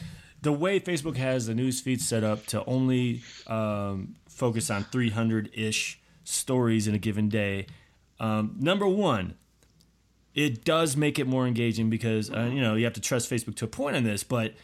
[0.43, 5.51] the way Facebook has the news feed set up to only um, focus on 300
[5.55, 7.67] ish stories in a given day.
[8.21, 9.35] Um, number one,
[10.35, 13.57] it does make it more engaging because uh, you know you have to trust Facebook
[13.57, 14.55] to a point on this, but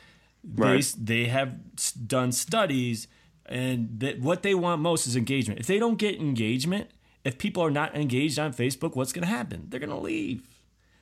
[0.54, 0.94] right.
[0.98, 1.56] they they have
[2.06, 3.06] done studies
[3.46, 5.60] and that what they want most is engagement.
[5.60, 6.90] If they don't get engagement,
[7.24, 9.66] if people are not engaged on Facebook, what's going to happen?
[9.68, 10.46] They're going to leave.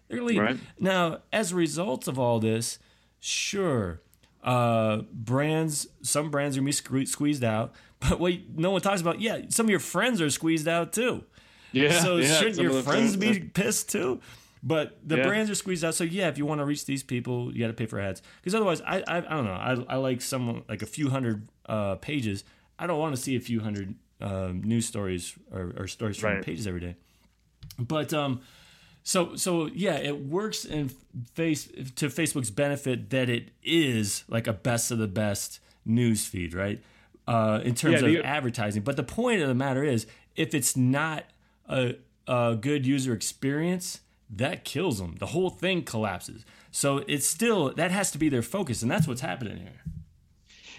[0.08, 0.42] They're going to leave.
[0.42, 0.60] Right.
[0.80, 2.78] Now, as a result of all this,
[3.20, 4.00] sure,
[4.42, 9.00] uh, brands, some brands are going to be squeezed out, but what no one talks
[9.00, 11.24] about, yeah, some of your friends are squeezed out too.
[11.72, 12.00] Yeah.
[12.00, 14.20] So yeah, shouldn't your friends be pissed too?
[14.62, 15.26] But the yeah.
[15.26, 15.94] brands are squeezed out.
[15.94, 18.22] So yeah, if you want to reach these people, you got to pay for ads.
[18.40, 19.52] Because otherwise, I, I, I don't know.
[19.52, 22.44] I, I like someone like a few hundred uh, pages.
[22.78, 26.34] I don't want to see a few hundred um, news stories or, or stories from
[26.34, 26.44] right.
[26.44, 26.96] pages every day.
[27.78, 28.40] But um,
[29.02, 30.90] so so yeah, it works in
[31.34, 36.54] face to Facebook's benefit that it is like a best of the best news feed,
[36.54, 36.82] right?
[37.26, 38.82] Uh, in terms yeah, of advertising.
[38.82, 41.24] But the point of the matter is, if it's not
[41.68, 44.00] a, a good user experience,
[44.30, 45.16] that kills them.
[45.18, 46.44] The whole thing collapses.
[46.70, 49.82] So it's still that has to be their focus, and that's what's happening here.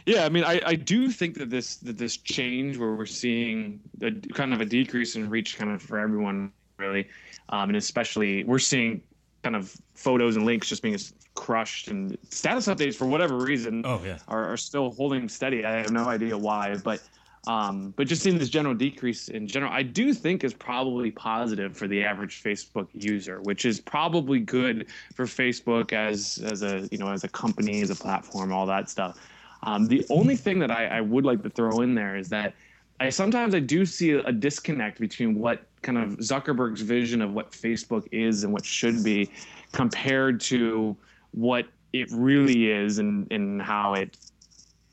[0.09, 3.79] Yeah, I mean, I, I do think that this that this change where we're seeing
[4.01, 7.07] a kind of a decrease in reach, kind of for everyone, really,
[7.49, 9.03] um, and especially we're seeing
[9.43, 10.97] kind of photos and links just being
[11.35, 15.63] crushed, and status updates for whatever reason, oh yeah, are, are still holding steady.
[15.63, 17.03] I have no idea why, but
[17.45, 21.77] um, but just seeing this general decrease in general, I do think is probably positive
[21.77, 26.97] for the average Facebook user, which is probably good for Facebook as as a you
[26.97, 29.19] know as a company, as a platform, all that stuff.
[29.63, 32.53] Um, the only thing that I, I would like to throw in there is that
[32.99, 37.51] I sometimes I do see a disconnect between what kind of Zuckerberg's vision of what
[37.51, 39.29] Facebook is and what should be
[39.71, 40.95] compared to
[41.31, 44.17] what it really is and, and how it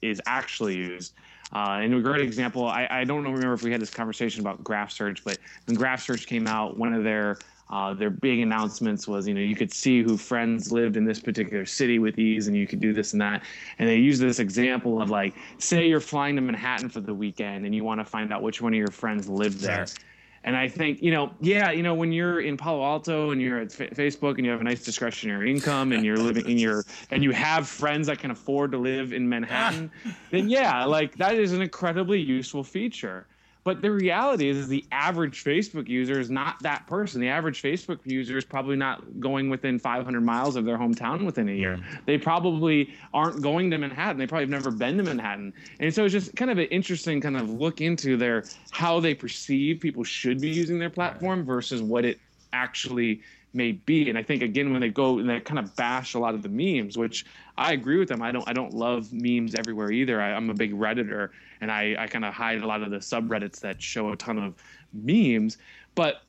[0.02, 1.14] is actually used.
[1.52, 4.62] Uh, and a great example, I, I don't remember if we had this conversation about
[4.64, 9.08] Graph Search, but when Graph Search came out, one of their uh, their big announcements
[9.08, 12.46] was, you know, you could see who friends lived in this particular city with ease,
[12.46, 13.42] and you could do this and that.
[13.78, 17.64] And they use this example of like, say you're flying to Manhattan for the weekend,
[17.66, 19.90] and you want to find out which one of your friends lived there.
[20.46, 23.58] And I think, you know, yeah, you know, when you're in Palo Alto and you're
[23.58, 26.84] at F- Facebook and you have a nice discretionary income and you're living in your
[27.10, 30.16] and you have friends that can afford to live in Manhattan, ah.
[30.30, 33.26] then yeah, like that is an incredibly useful feature.
[33.66, 37.20] But the reality is, is the average Facebook user is not that person.
[37.20, 41.48] The average Facebook user is probably not going within 500 miles of their hometown within
[41.48, 41.80] a year.
[42.04, 44.18] They probably aren't going to Manhattan.
[44.18, 45.52] They probably have never been to Manhattan.
[45.80, 49.14] And so it's just kind of an interesting kind of look into their how they
[49.14, 52.20] perceive people should be using their platform versus what it
[52.52, 53.20] actually
[53.52, 54.08] may be.
[54.08, 56.42] And I think again when they go and they kind of bash a lot of
[56.42, 57.24] the memes, which
[57.58, 58.22] I agree with them.
[58.22, 60.20] I don't I don't love memes everywhere either.
[60.20, 62.98] I, am a big redditor, and I I kind of hide a lot of the
[62.98, 64.54] subreddits that show a ton of
[64.92, 65.58] memes,
[65.94, 66.22] but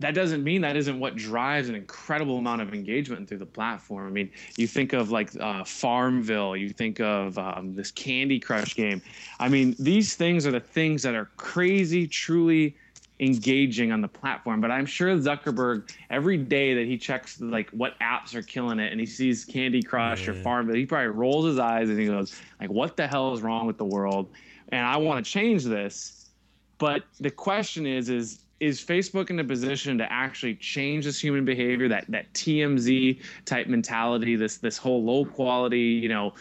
[0.00, 4.06] that doesn't mean that isn't what drives an incredible amount of engagement through the platform.
[4.06, 8.74] I mean, you think of like uh, Farmville, you think of um, this Candy Crush
[8.74, 9.02] game.
[9.40, 12.76] I mean, these things are the things that are crazy, truly
[13.20, 14.60] engaging on the platform.
[14.60, 18.92] But I'm sure Zuckerberg, every day that he checks like what apps are killing it,
[18.92, 20.32] and he sees Candy Crush yeah.
[20.32, 23.42] or Farm, he probably rolls his eyes and he goes, like, "What the hell is
[23.42, 24.28] wrong with the world?"
[24.70, 26.30] And I want to change this.
[26.78, 31.44] But the question is, is is Facebook in a position to actually change this human
[31.44, 36.34] behavior, that that TMZ type mentality, this this whole low quality, you know,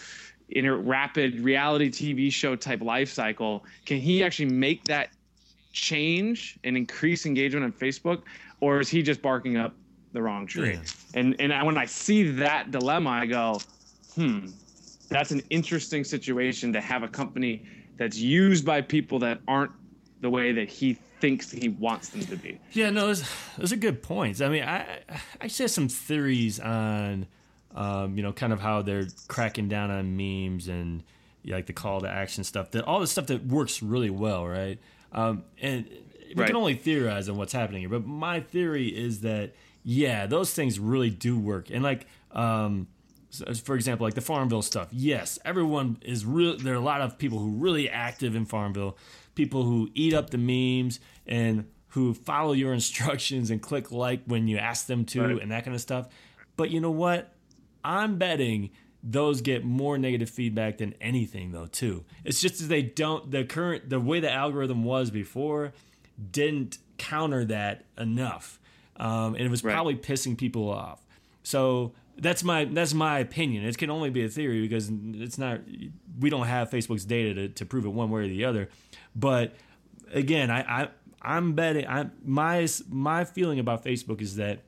[0.49, 3.65] in a rapid reality TV show type life cycle?
[3.85, 5.09] Can he actually make that
[5.73, 8.23] change and increase engagement on Facebook,
[8.61, 9.75] or is he just barking up
[10.13, 10.73] the wrong tree?
[10.73, 10.81] Yeah.
[11.13, 13.59] And and when I see that dilemma, I go,
[14.15, 14.47] hmm,
[15.09, 17.65] that's an interesting situation to have a company
[17.97, 19.71] that's used by people that aren't
[20.21, 22.60] the way that he thinks he wants them to be.
[22.73, 23.23] Yeah, no, those,
[23.57, 24.41] those are good points.
[24.41, 27.27] I mean, I I actually have some theories on,
[27.75, 31.03] um, you know, kind of how they're cracking down on memes and
[31.45, 32.71] like the call to action stuff.
[32.71, 34.79] That all the stuff that works really well, right?
[35.12, 35.88] Um, and
[36.29, 36.47] we right.
[36.47, 40.79] can only theorize on what's happening here, but my theory is that yeah, those things
[40.79, 41.69] really do work.
[41.71, 42.88] And like, um,
[43.63, 44.88] for example, like the Farmville stuff.
[44.91, 46.57] Yes, everyone is real.
[46.57, 48.97] There are a lot of people who are really active in Farmville,
[49.36, 54.47] people who eat up the memes and who follow your instructions and click like when
[54.47, 55.41] you ask them to right.
[55.41, 56.07] and that kind of stuff.
[56.55, 57.34] But you know what?
[57.84, 58.72] I'm betting
[59.03, 63.45] those get more negative feedback than anything though too it's just that they don't the
[63.45, 65.72] current the way the algorithm was before
[66.32, 68.59] didn't counter that enough
[68.97, 69.72] um, and it was Right.
[69.74, 71.05] probably pissing people off
[71.43, 75.59] so that's my that's my opinion it can only be a theory because it's not
[76.20, 78.70] we don't have facebook's data to, to prove it one way or the other
[79.15, 79.55] but
[80.13, 80.89] again i, I
[81.22, 84.63] i'm betting i my my feeling about facebook is that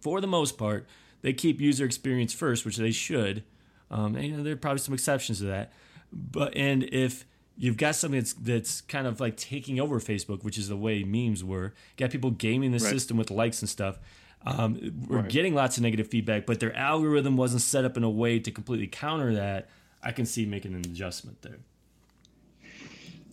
[0.00, 0.86] for the most part,
[1.22, 3.42] they keep user experience first, which they should.
[3.90, 5.72] Um, and, you know, there are probably some exceptions to that.
[6.12, 7.24] But and if
[7.56, 11.02] you've got something that's that's kind of like taking over Facebook, which is the way
[11.02, 12.90] memes were, got people gaming the Right.
[12.92, 13.98] system with likes and stuff.
[14.44, 14.78] Um,
[15.08, 15.28] we're Right.
[15.28, 18.50] getting lots of negative feedback, but their algorithm wasn't set up in a way to
[18.50, 19.68] completely counter that.
[20.02, 21.58] I can see making an adjustment there.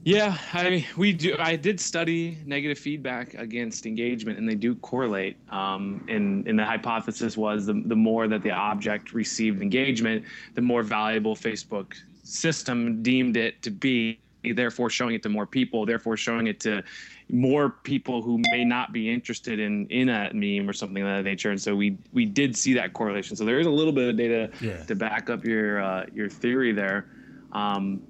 [0.06, 1.38] Yeah, I we do.
[1.39, 5.38] I did study negative feedback against engagement, and they do correlate.
[5.49, 10.26] Um, and and the hypothesis was the the more that the object received engagement,
[10.56, 11.93] the more valuable Facebook
[12.24, 14.20] system deemed it to be.
[14.43, 15.86] Therefore, showing it to more people.
[15.86, 16.84] Therefore, showing it to
[17.30, 21.24] more people who may not be interested in in a meme or something of that
[21.24, 21.52] nature.
[21.52, 23.36] And so we we did see that correlation.
[23.36, 24.84] So there is a little bit of data Yeah.
[24.84, 27.08] to back up your uh, your theory there.
[27.52, 28.02] Um,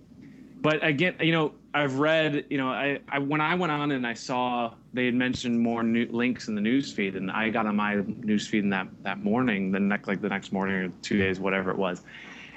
[0.61, 4.05] but again, you know, I've read, you know, I, I when I went on and
[4.07, 7.65] I saw they had mentioned more new links in the news feed, and I got
[7.65, 10.89] on my news feed in that that morning, the next like the next morning or
[11.01, 12.03] two days, whatever it was,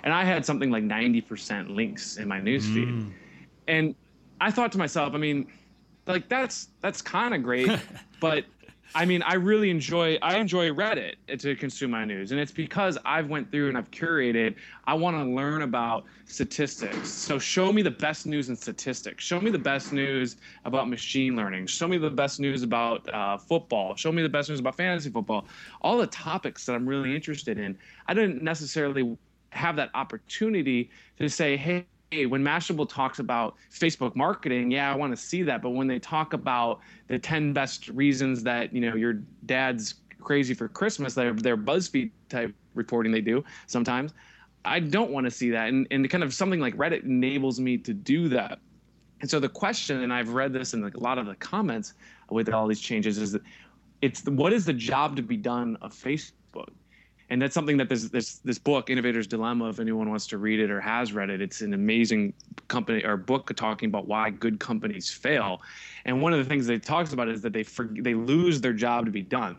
[0.04, 2.94] and I had something like ninety percent links in my news feed,
[3.66, 3.94] and
[4.40, 5.46] I thought to myself, I mean,
[6.06, 7.70] like that's that's kind of great,
[8.20, 8.44] but
[8.94, 12.96] I mean, I really enjoy I enjoy Reddit to consume my news, and it's because
[13.04, 14.54] I've went through and I've curated.
[14.86, 17.10] I want to learn about statistics.
[17.10, 19.24] So show me the best news in statistics.
[19.24, 21.66] Show me the best news about machine learning.
[21.66, 23.94] Show me the best news about uh, football.
[23.96, 25.46] Show me the best news about fantasy football.
[25.82, 27.76] All the topics that I'm really interested in.
[28.06, 29.16] I didn't necessarily
[29.50, 31.86] have that opportunity to say, hey.
[32.10, 35.60] Hey, when Mashable talks about Facebook marketing, yeah, I want to see that.
[35.60, 39.14] But when they talk about the 10 best reasons that, you know, your
[39.46, 44.12] dad's crazy for Christmas, their, their BuzzFeed type reporting they do sometimes,
[44.64, 45.68] I don't want to see that.
[45.68, 48.60] And, and kind of something like Reddit enables me to do that.
[49.20, 51.94] And so the question, and I've read this in a lot of the comments
[52.30, 53.42] with all these changes, is that
[54.02, 56.70] it's the, what is the job to be done of Facebook?
[57.28, 60.60] And that's something that this this this book, Innovator's Dilemma, if anyone wants to read
[60.60, 62.32] it or has read it, it's an amazing
[62.68, 65.60] company or book talking about why good companies fail.
[66.04, 68.72] And one of the things they talks about is that they for, they lose their
[68.72, 69.56] job to be done.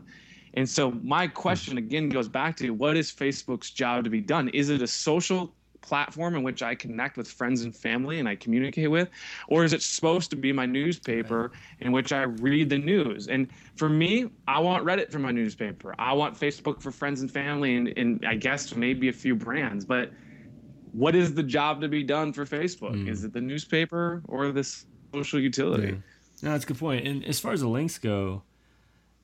[0.54, 4.50] And so my question again goes back to what is Facebook's job to be done?
[4.50, 5.54] Is it a social
[5.88, 9.10] platform in which I connect with friends and family and I communicate with?
[9.48, 13.28] Or is it supposed to be my newspaper in which I read the news?
[13.28, 15.96] And for me, I want Reddit for my newspaper.
[15.98, 19.86] I want Facebook for friends and family and, and I guess maybe a few brands.
[19.86, 20.12] But
[20.92, 23.08] what is the job to be done for Facebook?
[23.08, 25.92] Is it the newspaper or this social utility?
[26.42, 27.08] No, that's a good point.
[27.08, 28.44] And as far as the links go,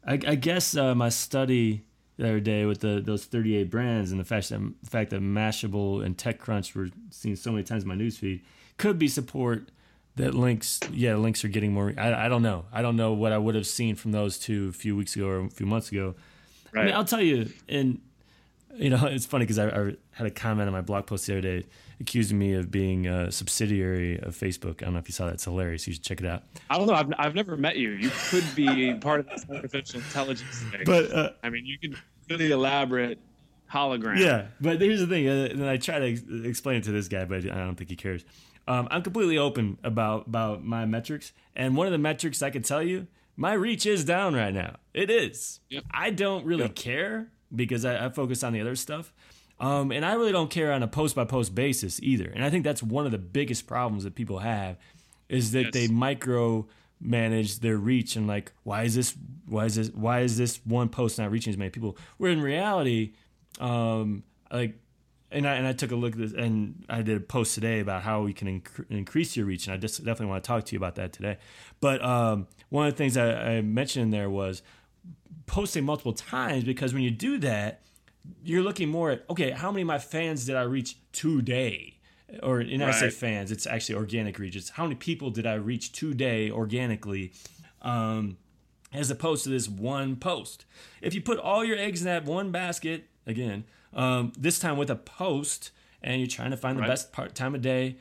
[0.06, 1.84] I, I guess uh, my study
[2.18, 5.22] the other day with the those 38 brands and the fact that the fact that
[5.22, 8.42] Mashable and TechCrunch were seen so many times in my newsfeed
[8.78, 9.70] could be support
[10.16, 10.80] that links.
[10.92, 11.94] Yeah, links are getting more.
[11.98, 12.66] I, I don't know.
[12.72, 15.28] I don't know what I would have seen from those two a few weeks ago
[15.28, 16.16] or a few months ago.
[16.76, 18.02] I mean, I'll tell you, and
[18.76, 21.34] you know, it's funny because I, I had a comment on my blog post the
[21.34, 21.66] other day
[22.00, 24.82] accusing me of being a subsidiary of Facebook.
[24.82, 25.36] I don't know if you saw that.
[25.36, 25.88] It's hilarious.
[25.88, 26.44] You should check it out.
[26.70, 26.94] I don't know.
[26.94, 27.92] I've, I've never met you.
[27.92, 30.82] You could be part of this artificial intelligence thing.
[30.86, 31.96] But uh, I mean, you could
[32.30, 33.20] really elaborate
[33.72, 34.20] hologram.
[34.20, 37.08] Yeah, but here's the thing, uh, and I try to ex- explain it to this
[37.08, 38.24] guy, but I don't think he cares.
[38.68, 42.64] Um, I'm completely open about about my metrics, and one of the metrics I can
[42.64, 44.76] tell you, my reach is down right now.
[44.94, 45.60] It is.
[45.70, 45.84] Yep.
[45.92, 46.76] I don't really Yep.
[46.76, 49.14] care because I, I focus on the other stuff,
[49.60, 52.30] um, and I really don't care on a post by post basis either.
[52.34, 54.78] And I think that's one of the biggest problems that people have
[55.30, 55.74] is that Yes.
[55.74, 56.68] they micro
[57.00, 59.14] manage their reach and like why is this
[59.48, 62.42] why is this why is this one post not reaching as many people where in
[62.42, 63.12] reality
[63.60, 64.76] um like
[65.32, 67.80] and I, and I took a look at this and I did a post today
[67.82, 70.64] about how we can inc- increase your reach and I just definitely want to talk
[70.66, 71.38] to you about that today
[71.82, 74.62] but um, one of the things I, I mentioned in there was
[75.46, 77.82] posting multiple times because when you do that
[78.44, 81.98] you're looking more at okay how many of my fans did I reach today
[82.42, 85.56] or and I say fans it's actually organic reach it's how many people did I
[85.56, 87.34] reach today organically
[87.82, 88.38] um,
[88.94, 90.66] as opposed to this one post.
[91.02, 94.90] If you put all your eggs in that one basket, again, um, this time with
[94.90, 95.72] a post,
[96.02, 97.98] and you're trying to find the best part time of day,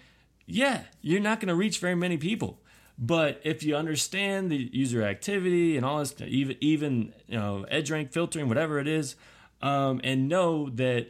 [0.46, 2.60] yeah, you're not going to reach very many people.
[2.98, 7.90] But if you understand the user activity and all this, even even you know edge
[7.90, 9.16] rank filtering, whatever it is,
[9.60, 11.08] um, and know that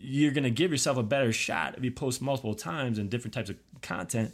[0.00, 3.34] you're going to give yourself a better shot if you post multiple times and different
[3.34, 4.32] types of content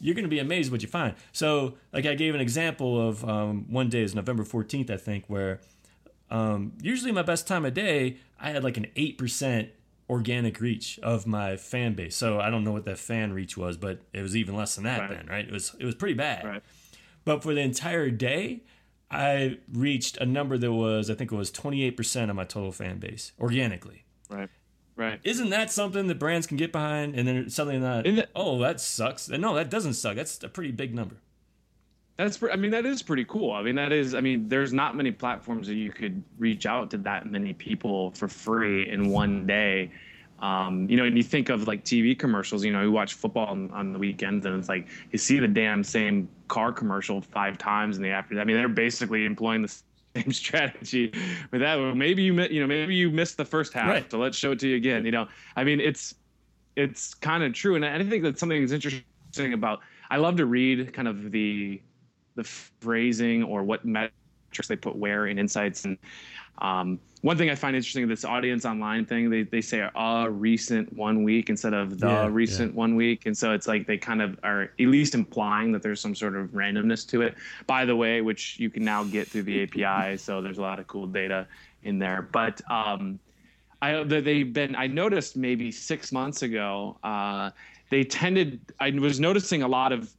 [0.00, 1.14] you're going to be amazed what you find.
[1.32, 5.24] So like i gave an example of um, one day is november 14th i think
[5.28, 5.60] where
[6.30, 9.68] um, usually my best time of day i had like an 8%
[10.08, 13.76] organic reach of my fan base so i don't know what that fan reach was
[13.76, 15.10] but it was even less than that right.
[15.10, 16.62] then right it was it was pretty bad right.
[17.24, 18.62] but for the entire day
[19.10, 22.98] i reached a number that was i think it was 28% of my total fan
[22.98, 24.50] base organically right
[24.96, 25.20] Right.
[25.24, 27.16] Isn't that something that brands can get behind?
[27.16, 29.28] And then something that, that oh, that sucks.
[29.28, 30.14] No, that doesn't suck.
[30.14, 31.16] That's a pretty big number.
[32.16, 33.52] That's, I mean, that is pretty cool.
[33.52, 36.90] I mean, that is, I mean, there's not many platforms that you could reach out
[36.92, 39.90] to that many people for free in one day.
[40.38, 43.46] Um, you know, and you think of like TV commercials, you know, you watch football
[43.46, 47.56] on, on, the weekends and it's like you see the damn same car commercial five
[47.56, 48.42] times in the afternoon.
[48.42, 49.68] I mean, they're basically employing the
[50.16, 51.12] same strategy
[51.50, 51.76] with that.
[51.76, 54.10] Well, maybe you you know maybe you missed the first half, right.
[54.10, 55.04] so let's show it to you again.
[55.04, 56.14] You know, I mean it's
[56.76, 60.46] it's kind of true, and I think that something that's interesting about I love to
[60.46, 61.80] read kind of the
[62.34, 65.98] the phrasing or what metrics they put where in insights and
[66.58, 70.92] um, one thing I find interesting this audience online thing, they, they say a recent
[70.92, 72.78] one week instead of the yeah, recent yeah.
[72.78, 73.24] one week.
[73.24, 76.36] And so it's like they kind of are at least implying that there's some sort
[76.36, 77.34] of randomness to it,
[77.66, 80.18] by the way, which you can now get through the API.
[80.18, 81.46] So there's a lot of cool data
[81.82, 82.28] in there.
[82.30, 83.18] But um,
[83.80, 87.52] I, they've been, I noticed maybe six months ago, uh,
[87.88, 90.12] they tended, I was noticing a lot of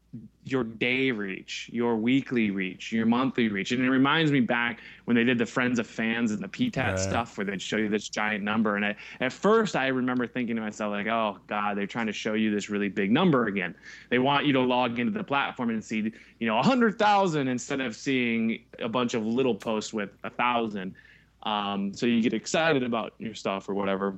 [0.46, 3.72] your day reach, your weekly reach, your monthly reach.
[3.72, 6.78] And it reminds me back when they did the Friends of Fans and the PTAT
[6.78, 7.00] right.
[7.00, 8.76] stuff where they'd show you this giant number.
[8.76, 12.14] And I, at first, I remember thinking to myself, like, oh, God, they're trying to
[12.14, 13.74] show you this really big number again.
[14.12, 17.96] They want you to log into the platform and see, you know, 100,000 instead of
[17.96, 20.94] seeing a bunch of little posts with a 1,000.
[21.42, 24.16] Um, so you get excited about your stuff or whatever.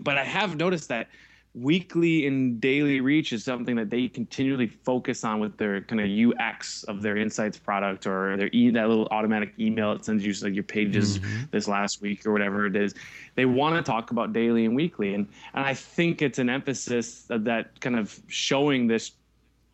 [0.00, 1.08] But I have noticed that
[1.54, 6.08] weekly and daily reach is something that they continually focus on with their kind of
[6.40, 10.34] UX of their insights product or their e- that little automatic email it sends you
[10.42, 11.44] like your pages mm-hmm.
[11.52, 12.94] this last week or whatever it is.
[13.36, 17.26] They want to talk about daily and weekly, and and I think it's an emphasis
[17.30, 19.12] of that kind of showing this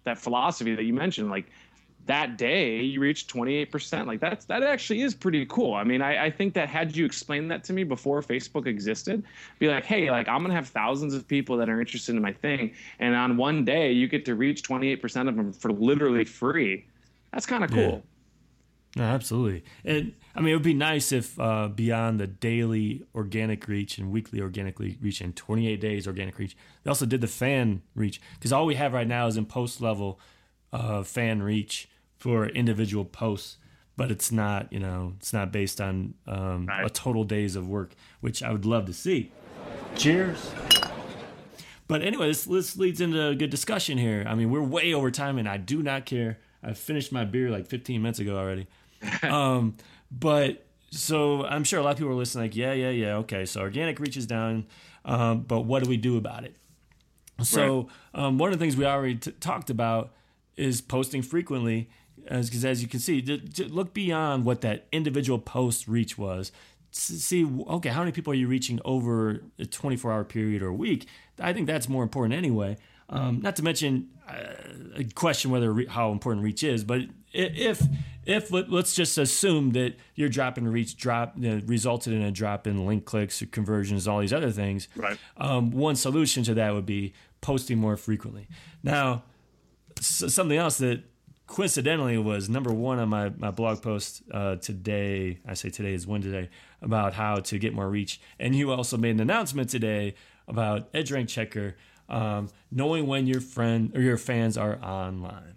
[0.04, 1.46] that philosophy that you mentioned, like
[2.06, 5.74] that day you reached 28% like that's that actually is pretty cool.
[5.74, 9.22] I mean I, I think that had you explained that to me before facebook existed
[9.58, 12.32] be like hey like i'm gonna have thousands of people that are interested in my
[12.32, 16.86] thing and on one day you get to reach 28% of them for literally free.
[17.32, 18.02] That's kind of cool.
[18.96, 19.02] Yeah.
[19.02, 19.64] no, absolutely.
[19.84, 24.10] And i mean it would be nice if uh, beyond the daily organic reach and
[24.10, 28.52] weekly organic reach and 28 days organic reach they also did the fan reach because
[28.52, 30.20] all we have right now is in post level
[30.72, 33.56] uh, fan reach for individual posts,
[33.96, 36.84] but it's not, you know, it's not based on um, right.
[36.84, 39.32] a total days of work, which I would love to see.
[39.96, 40.50] Cheers.
[41.88, 44.24] But anyway, this, this leads into a good discussion here.
[44.26, 46.38] I mean, we're way over time, and I do not care.
[46.62, 48.68] I finished my beer like 15 minutes ago already.
[49.22, 49.76] um,
[50.10, 53.44] but so I'm sure a lot of people are listening, like, yeah, yeah, yeah, okay.
[53.44, 54.66] So organic reaches down,
[55.04, 56.54] um, but what do we do about it?
[57.42, 58.24] So right.
[58.24, 60.12] um, one of the things we already t- talked about
[60.60, 61.90] is posting frequently
[62.24, 63.22] because as, you can see,
[63.68, 66.52] look beyond what that individual post reach was.
[66.92, 70.74] See, okay, how many people are you reaching over a 24 hour period or a
[70.74, 71.06] week?
[71.38, 72.76] I think that's more important anyway.
[73.08, 77.02] Um, not to mention uh, question whether re- how important reach is, but
[77.32, 77.82] if
[78.26, 82.22] if let, us just assume that your drop in reach drop you know, resulted in
[82.22, 84.88] a drop in link clicks or conversions, all these other things.
[84.94, 85.18] Right.
[85.36, 88.46] Um, one solution to that would be posting more frequently.
[88.82, 89.24] Now,
[90.00, 91.02] something else that
[91.46, 95.38] coincidentally was number one on my, my blog post uh, today.
[95.46, 96.48] I say today is Wednesday
[96.80, 98.20] about how to get more reach.
[98.38, 100.14] And you also made an announcement today
[100.48, 101.76] about EdgeRank Checker,
[102.08, 105.56] um, knowing when your friend or your fans are online.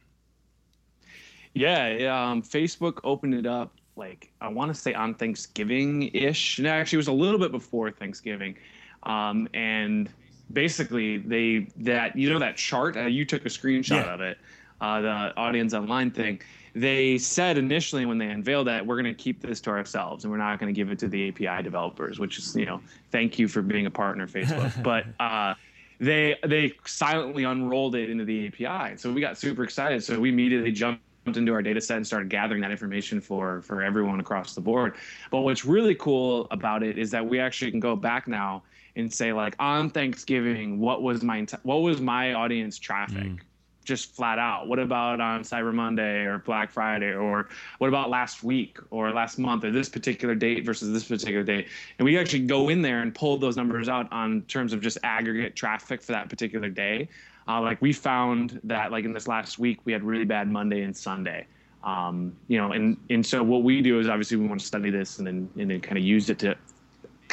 [1.54, 6.58] Yeah, um, Facebook opened it up like I want to say on Thanksgiving ish.
[6.58, 8.58] And actually, it was a little bit before Thanksgiving,
[9.04, 10.10] um, and
[10.52, 14.14] basically they that you know that chart uh, you took a screenshot yeah.
[14.14, 14.38] of it
[14.84, 16.42] uh, the audience online thing,
[16.76, 20.32] they said initially when they unveiled that we're going to keep this to ourselves and
[20.32, 23.40] we're not going to give it to the API developers, which is you know thank
[23.40, 24.84] you for being a partner, Facebook.
[24.84, 25.54] but uh,
[26.00, 30.04] they they silently unrolled it into the API, so we got super excited.
[30.04, 33.82] So we immediately jumped into our data set and started gathering that information for for
[33.82, 34.96] everyone across the board.
[35.32, 38.64] But what's really cool about it is that we actually can go back now
[38.96, 43.24] and say like on Thanksgiving, what was my what was my audience traffic?
[43.24, 43.40] Mm
[43.84, 44.68] just flat out?
[44.68, 49.38] What about on Cyber Monday or Black Friday or what about last week or last
[49.38, 51.68] month or this particular date versus this particular date?
[52.00, 54.98] And we actually go in there and pull those numbers out on terms of just
[55.04, 57.10] aggregate traffic for that particular day.
[57.48, 60.84] Uh, like we found that like in this last week we had really bad Monday
[60.84, 61.46] and Sunday.
[61.84, 64.90] Um, you know, and and so what we do is obviously we want to study
[64.90, 66.56] this and then and then kind of use it to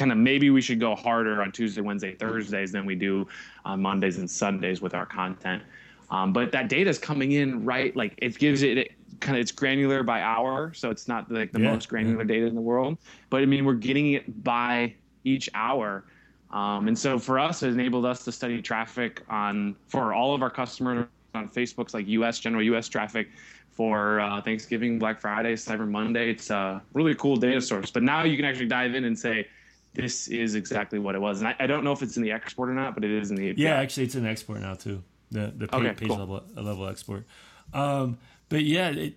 [0.00, 3.28] kind of maybe we should go harder on Tuesday, Wednesday, Thursdays than we do
[3.66, 5.62] on Mondays and Sundays with our content.
[6.10, 9.42] Um, but that data is coming in right, like it gives it, it kind of
[9.42, 12.28] it's granular by hour, so it's not like the yeah, most granular yeah.
[12.28, 12.96] data in the world.
[13.28, 14.94] But I mean, we're getting it by
[15.24, 16.04] each hour.
[16.50, 20.40] Um, and so for us, it enabled us to study traffic on for all of
[20.40, 22.38] our customers on Facebook's like U.S.
[22.38, 22.88] general U.S.
[22.88, 23.28] traffic
[23.70, 26.30] for uh, Thanksgiving, Black Friday, Cyber Monday.
[26.30, 27.90] It's a really cool data source.
[27.90, 29.46] But now you can actually dive in and say,
[29.94, 31.40] this is exactly what it was.
[31.40, 33.30] And I, I don't know if it's in the export or not, but it is
[33.30, 33.62] in the API.
[33.62, 35.02] Yeah, actually, it's in export now too.
[35.30, 36.18] The the page, okay, page cool.
[36.18, 37.26] level level export.
[37.72, 38.18] Um,
[38.48, 39.14] but yeah, it,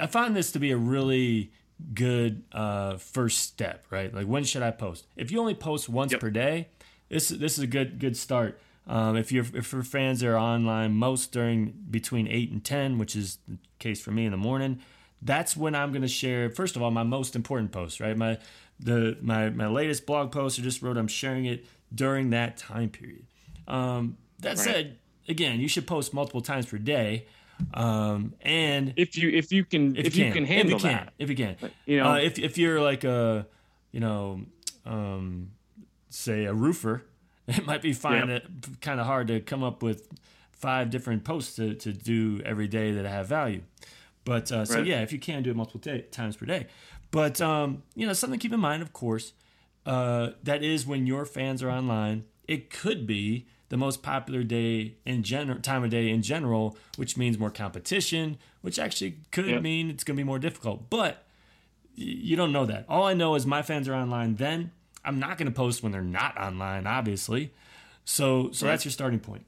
[0.00, 1.52] I find this to be a really
[1.94, 4.12] good uh, first step, right?
[4.12, 5.06] Like when should I post?
[5.16, 6.20] If you only post once yep.
[6.20, 6.68] per day,
[7.08, 8.60] this this is a good good start.
[8.86, 13.16] Um, if you're if your fans are online most during between eight and ten, which
[13.16, 14.80] is the case for me in the morning,
[15.22, 16.50] that's when I'm going to share.
[16.50, 18.16] First of all, my most important post, right?
[18.16, 18.38] My
[18.78, 20.96] the my my latest blog post I just wrote.
[20.96, 21.64] I'm sharing it
[21.94, 23.26] during that time period.
[23.66, 24.58] Um, that right.
[24.58, 24.98] said,
[25.28, 27.26] again, you should post multiple times per day.
[27.72, 30.88] Um, and if you if you can if, if you, can, can handle if you
[30.90, 31.56] can, that, if you can,
[31.86, 33.46] you know, uh, if if you're like a
[33.92, 34.42] you know,
[34.84, 35.52] um,
[36.10, 37.02] say a roofer,
[37.48, 38.28] it might be fine.
[38.28, 38.46] Yep.
[38.82, 40.08] kind of hard to come up with
[40.52, 43.62] five different posts to, to do every day that have value.
[44.24, 44.86] But uh, so right.
[44.86, 46.66] yeah, if you can do it multiple t- times per day,
[47.10, 49.32] but um, you know something to keep in mind, of course,
[49.84, 52.24] uh, that is when your fans are online.
[52.46, 57.16] It could be the most popular day in general time of day in general, which
[57.16, 60.88] means more competition, which actually could mean it's going to be more difficult.
[60.88, 61.24] But
[61.94, 62.84] you don't know that.
[62.88, 64.70] All I know is my fans are online then.
[65.04, 67.52] I'm not going to post when they're not online, obviously.
[68.04, 69.44] So so that's your starting point.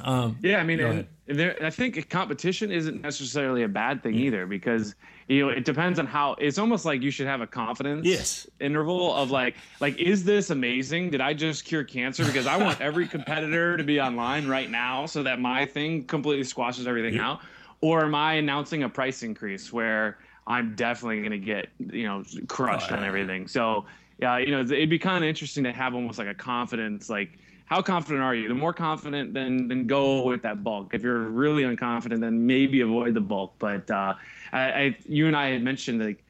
[0.00, 4.14] Um, yeah, I mean, and, and there, I think competition isn't necessarily a bad thing
[4.14, 4.26] yeah.
[4.26, 4.94] either because
[5.28, 6.34] you know it depends on how.
[6.34, 8.46] It's almost like you should have a confidence yes.
[8.60, 11.10] interval of like, like is this amazing?
[11.10, 12.24] Did I just cure cancer?
[12.24, 16.44] Because I want every competitor to be online right now so that my thing completely
[16.44, 17.30] squashes everything yeah.
[17.30, 17.40] out,
[17.80, 22.22] or am I announcing a price increase where I'm definitely going to get you know
[22.46, 23.48] crushed oh, on everything?
[23.48, 23.84] So
[24.18, 27.38] yeah, you know it'd be kind of interesting to have almost like a confidence like
[27.66, 28.48] how confident are you?
[28.48, 30.94] The more confident, then then go with that bulk.
[30.94, 33.54] If you're really unconfident, then maybe avoid the bulk.
[33.58, 34.14] But uh,
[34.52, 36.24] I, I, you and I had mentioned like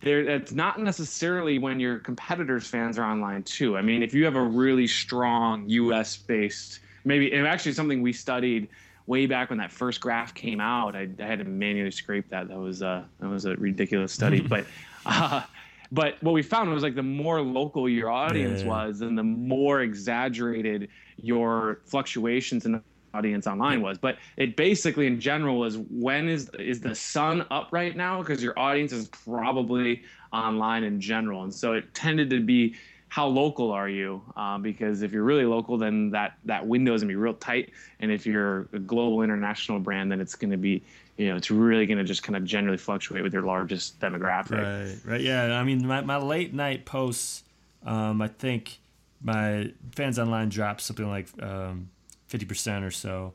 [0.00, 3.76] there, it's not necessarily when your competitors' fans are online too.
[3.76, 6.16] I mean, if you have a really strong U.S.
[6.16, 8.68] based, maybe and actually something we studied
[9.06, 10.96] way back when that first graph came out.
[10.96, 12.48] I, I had to manually scrape that.
[12.48, 14.64] That was uh, that was a ridiculous study, but.
[15.04, 15.42] Uh,
[15.90, 18.68] but what we found was like the more local your audience yeah.
[18.68, 22.82] was, and the more exaggerated your fluctuations in the
[23.14, 23.98] audience online was.
[23.98, 28.22] But it basically, in general, was when is is the sun up right now?
[28.22, 32.74] Because your audience is probably online in general, and so it tended to be
[33.08, 34.22] how local are you?
[34.36, 37.72] Uh, because if you're really local, then that that window is gonna be real tight,
[38.00, 40.82] and if you're a global international brand, then it's gonna be
[41.18, 44.62] you know, it's really to just kind of generally fluctuate with your largest demographic.
[44.62, 45.20] Right, right.
[45.20, 45.58] Yeah.
[45.58, 47.42] I mean, my, my late night posts,
[47.84, 48.78] um, I think
[49.20, 51.90] my fans online dropped something like um,
[52.30, 53.32] 50% or so.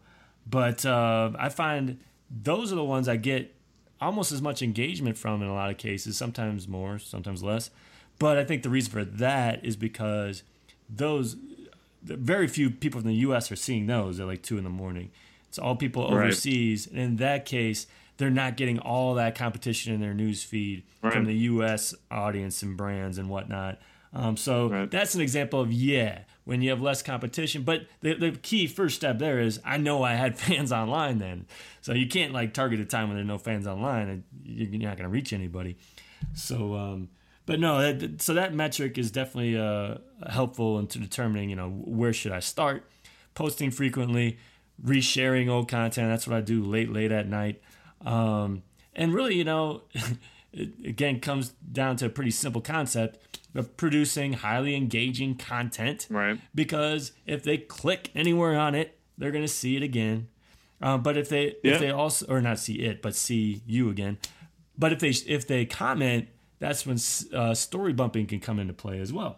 [0.50, 2.00] But uh, I find
[2.32, 3.54] those are the ones I get
[4.00, 7.70] almost as much engagement from in a lot of cases, sometimes more, sometimes less.
[8.24, 10.44] But I think the reason for that is because
[10.90, 11.36] those
[12.02, 13.52] very few people in the U.S.
[13.52, 15.12] are seeing those at like two in the morning.
[15.50, 16.88] It's all people overseas.
[16.88, 16.96] Right.
[16.96, 21.12] And in that case, they're not getting all that competition in their news feed right.
[21.12, 21.94] from the U.S.
[22.10, 23.82] audience and brands and whatnot.
[24.14, 24.90] Um, so right.
[24.90, 27.64] that's an example of yeah, when you have less competition.
[27.64, 31.46] But the, the key first step there is I know I had fans online then,
[31.82, 34.90] so you can't like target a time when there are no fans online and you're
[34.90, 35.76] not going to reach anybody.
[36.34, 37.10] So, um,
[37.46, 39.98] but no, that, so that metric is definitely uh,
[40.30, 42.90] helpful into determining you know where should I start.
[43.36, 44.38] Posting frequently,
[44.84, 46.10] resharing old content.
[46.10, 47.62] That's what I do late, late at night.
[48.06, 48.64] Um,
[48.96, 49.82] and really, you know,
[50.54, 56.08] it again comes down to a pretty simple concept of producing highly engaging content.
[56.10, 56.40] Right.
[56.54, 60.28] Because if they click anywhere on it, they're going to see it again.
[60.82, 61.74] Uh, but if they yeah.
[61.74, 64.18] if they also or not see it, but see you again.
[64.78, 66.28] But if they if they comment,
[66.64, 66.98] that's when
[67.38, 69.38] uh, story bumping can come into play as well.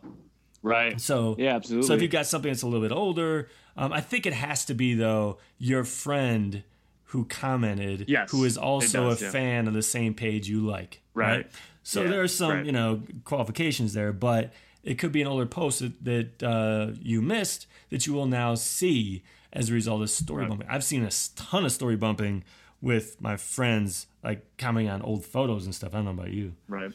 [0.61, 1.01] Right.
[1.01, 1.87] So yeah, absolutely.
[1.87, 4.65] So if you've got something that's a little bit older, um, I think it has
[4.65, 6.61] to be though your friend
[7.05, 9.31] who commented, yes, who is also does, a yeah.
[9.31, 11.37] fan of the same page you like, right?
[11.37, 11.51] right?
[11.81, 12.65] So yeah, there are some right.
[12.65, 14.53] you know qualifications there, but
[14.83, 18.53] it could be an older post that, that uh, you missed that you will now
[18.53, 20.49] see as a result of story Right.
[20.49, 20.67] bumping.
[20.69, 22.43] I've seen a ton of story bumping
[22.81, 25.95] with my friends, like commenting on old photos and stuff.
[25.95, 26.53] I don't know about you.
[26.67, 26.91] Right.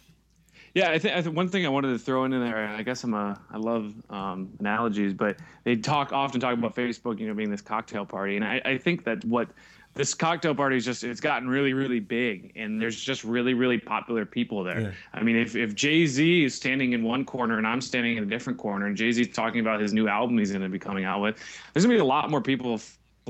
[0.75, 3.03] Yeah, I think I think one thing I wanted to throw in there, I guess
[3.05, 7.35] I'm a I love um, analogies, but they talk often talk about Facebook, you know,
[7.35, 9.49] being this cocktail party, and I, I think that what
[9.95, 13.79] this cocktail party is just it's gotten really really big, and there's just really really
[13.79, 14.81] popular people there.
[14.81, 14.91] Yeah.
[15.13, 18.23] I mean, if if Jay Z is standing in one corner and I'm standing in
[18.23, 20.79] a different corner, and Jay Z's talking about his new album he's going to be
[20.79, 21.37] coming out with,
[21.73, 22.81] there's going to be a lot more people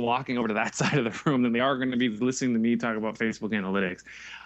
[0.01, 2.55] flocking over to that side of the room than they are going to be listening
[2.55, 4.03] to me talk about Facebook analytics.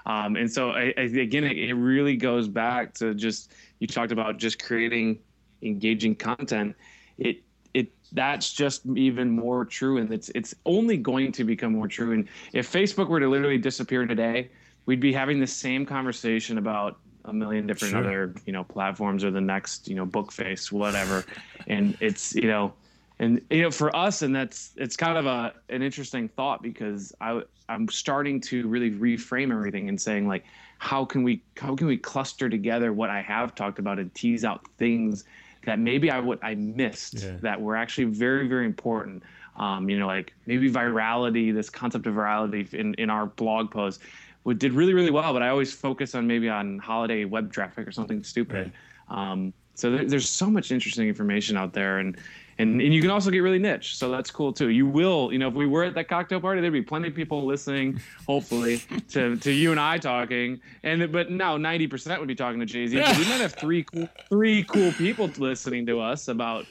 [0.06, 4.12] Um, and so, I, I, again, it, it really goes back to just you talked
[4.12, 5.18] about just creating
[5.62, 6.76] engaging content.
[7.18, 7.42] It
[7.72, 12.12] it that's just even more true, and it's it's only going to become more true.
[12.12, 14.50] And if Facebook were to literally disappear today,
[14.86, 18.00] we'd be having the same conversation about a million different Sure.
[18.00, 21.24] other you know platforms or the next you know book face whatever
[21.68, 22.74] and it's you know
[23.18, 27.12] and you know for us and that's it's kind of a an interesting thought because
[27.20, 30.44] i i'm starting to really reframe everything and saying like
[30.78, 34.44] how can we how can we cluster together what i have talked about and tease
[34.44, 35.24] out things
[35.64, 37.36] that maybe i would i missed Yeah.
[37.42, 39.22] that were actually very very important.
[39.56, 44.00] Um, you know like maybe virality this concept of virality in in our blog post
[44.42, 47.86] what did really really well but i always focus on maybe on holiday web traffic
[47.86, 48.72] or something stupid.
[49.08, 52.16] Um, so there, there's so much interesting information out there and,
[52.58, 55.38] and and you can also get really niche so that's cool too you will you
[55.38, 58.78] know if we were at that cocktail party there'd be plenty of people listening hopefully
[59.08, 62.96] to, to you and i talking and but now 90% would be talking to jay-z
[62.96, 66.66] but we might have three cool three cool people listening to us about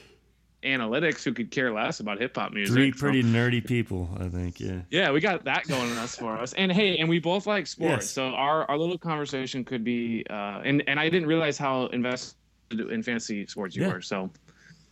[0.62, 4.58] analytics who could care less about hip-hop music Three So- pretty nerdy people, I think.
[4.60, 4.80] Yeah.
[4.90, 6.54] yeah, we got that going on us for us.
[6.54, 8.04] And hey, and we both like sports.
[8.06, 8.10] Yes.
[8.10, 12.36] So our, our little conversation could be uh and, and I didn't realize how invested
[12.72, 13.92] in fantasy sports you Yeah.
[13.92, 14.00] were.
[14.00, 14.30] So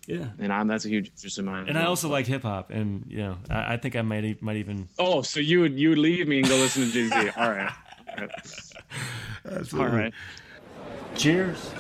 [0.07, 0.27] Yeah.
[0.39, 1.69] and I'm that's a huge interest of mine.
[1.69, 4.39] And I also like hip hop, and you know, I, I think I might e-
[4.41, 4.89] might even.
[4.99, 7.31] Oh, so you would you would leave me and go listen to Jay Z.
[7.37, 7.73] All right.
[8.19, 9.73] All right.
[9.75, 10.13] All right.
[11.17, 11.73] Cheers.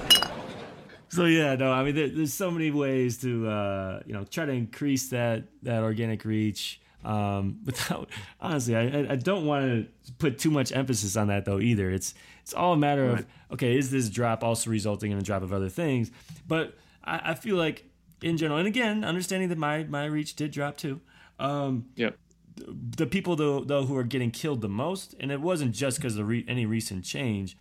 [1.08, 4.46] So yeah, no, I mean, there, there's so many ways to uh, you know try
[4.46, 6.80] to increase that that organic reach.
[7.04, 8.08] Um, without
[8.40, 9.64] honestly, I, I- I don't want
[10.06, 11.90] to put too much emphasis on that though either.
[11.90, 15.42] It's it's all a matter of okay, is this drop also resulting in a drop
[15.42, 16.10] of other things?
[16.46, 17.84] But I, I feel like
[18.22, 21.00] in general, and again, understanding that my my reach did drop too.
[21.38, 22.16] Um, Yep.
[22.56, 26.16] the people though, though who are getting killed the most, and it wasn't just because
[26.18, 27.56] of re- any recent change,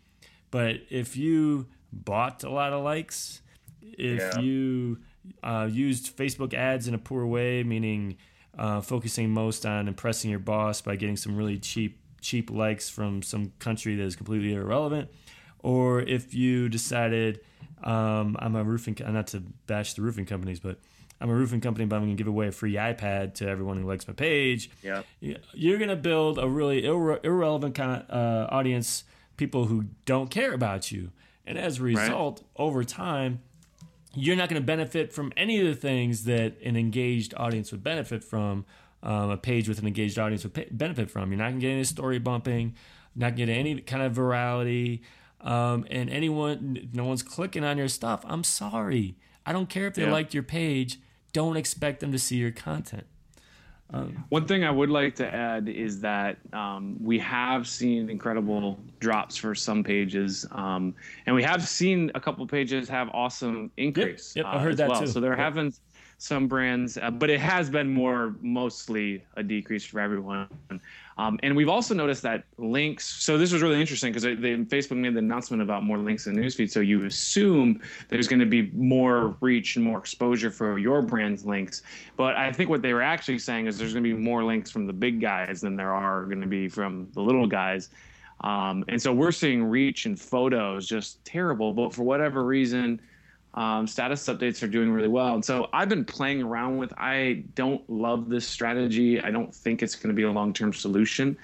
[0.51, 3.41] but if you bought a lot of likes,
[3.81, 4.39] if Yeah.
[4.41, 4.97] you
[5.43, 8.17] uh, used Facebook ads in a poor way, meaning
[8.57, 13.21] uh, focusing most on impressing your boss by getting some really cheap cheap likes from
[13.23, 15.09] some country that is completely irrelevant,
[15.59, 17.39] or if you decided
[17.83, 20.77] um, I'm a roofing not to bash the roofing companies, but
[21.19, 23.77] I'm a roofing company, but I'm going to give away a free iPad to everyone
[23.79, 24.69] who likes my page.
[24.83, 25.05] Yep.
[25.21, 29.03] Y- You're going to build a really irre- irrelevant kind of, uh, audience,
[29.37, 31.11] people who don't care about you.
[31.45, 33.41] And as a result, over time,
[34.13, 37.83] you're not going to benefit from any of the things that an engaged audience would
[37.83, 38.65] benefit from.
[39.03, 41.31] Um, a page with an engaged audience would pa benefit from.
[41.31, 42.75] You're not going to get any story bumping,
[43.15, 45.01] not getting any kind of virality,
[45.41, 48.23] um, and anyone, no one's clicking on your stuff.
[48.27, 49.15] I'm sorry.
[49.45, 50.11] I don't care if they Yeah.
[50.11, 50.99] liked your page.
[51.33, 53.05] Don't expect them to see your content.
[54.29, 59.35] One thing I would like to add is that um, we have seen incredible drops
[59.35, 64.33] for some pages, um, and we have seen a couple pages have awesome increase.
[64.33, 65.01] yep, I uh, heard as that well.
[65.01, 65.07] too.
[65.07, 65.39] So there Yep.
[65.39, 65.73] have been
[66.19, 70.47] some brands, uh, but it has been more mostly a decrease for everyone.
[71.21, 73.05] Um, and we've also noticed that links.
[73.05, 76.41] So this was really interesting because Facebook made the announcement about more links in the
[76.41, 76.71] newsfeed.
[76.71, 81.45] So you assume there's going to be more reach and more exposure for your brand's
[81.45, 81.83] links.
[82.17, 84.71] But I think what they were actually saying is there's going to be more links
[84.71, 87.89] from the big guys than there are going to be from the little guys.
[88.39, 91.71] Um, and so we're seeing reach and photos just terrible.
[91.71, 92.99] But for whatever reason,
[93.53, 95.35] um, status updates are doing really well.
[95.35, 96.93] And so I've been playing around with.
[96.97, 99.21] I don't love this strategy.
[99.21, 101.37] I don't think it's going to be a long-term solution,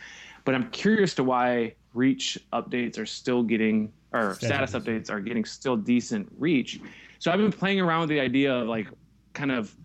[0.46, 5.44] but I'm curious to why reach updates are still getting or status updates are getting
[5.44, 6.80] still decent reach.
[7.20, 8.88] So I've been playing around with the idea of like
[9.34, 9.76] kind of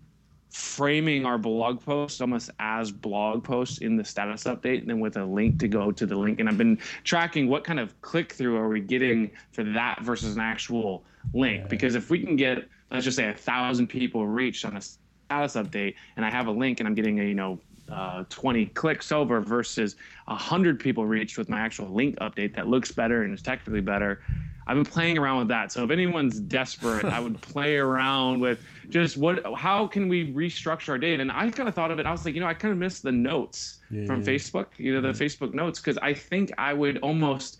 [0.49, 5.17] framing our blog posts almost as blog posts in the status update and then with
[5.17, 8.31] a link to go to the link and i've been tracking what kind of click
[8.31, 11.03] through are we getting for that versus an actual
[11.33, 14.81] link because if we can get let's just say a thousand people reached on a
[14.81, 17.59] status update and i have a link and i'm getting a you know
[17.91, 22.91] uh, 20 clicks over versus 100 people reached with my actual link update that looks
[22.91, 24.21] better and is technically better
[24.65, 25.71] I've been playing around with that.
[25.71, 30.89] So if anyone's desperate, I would play around with just what, how can we restructure
[30.89, 31.21] our data?
[31.21, 32.05] And I kind of thought of it.
[32.05, 34.27] I was like, you know, I kind of miss the notes yeah, from yeah.
[34.27, 35.27] Facebook, you know, the yeah.
[35.27, 37.57] Facebook notes, because I think I would almost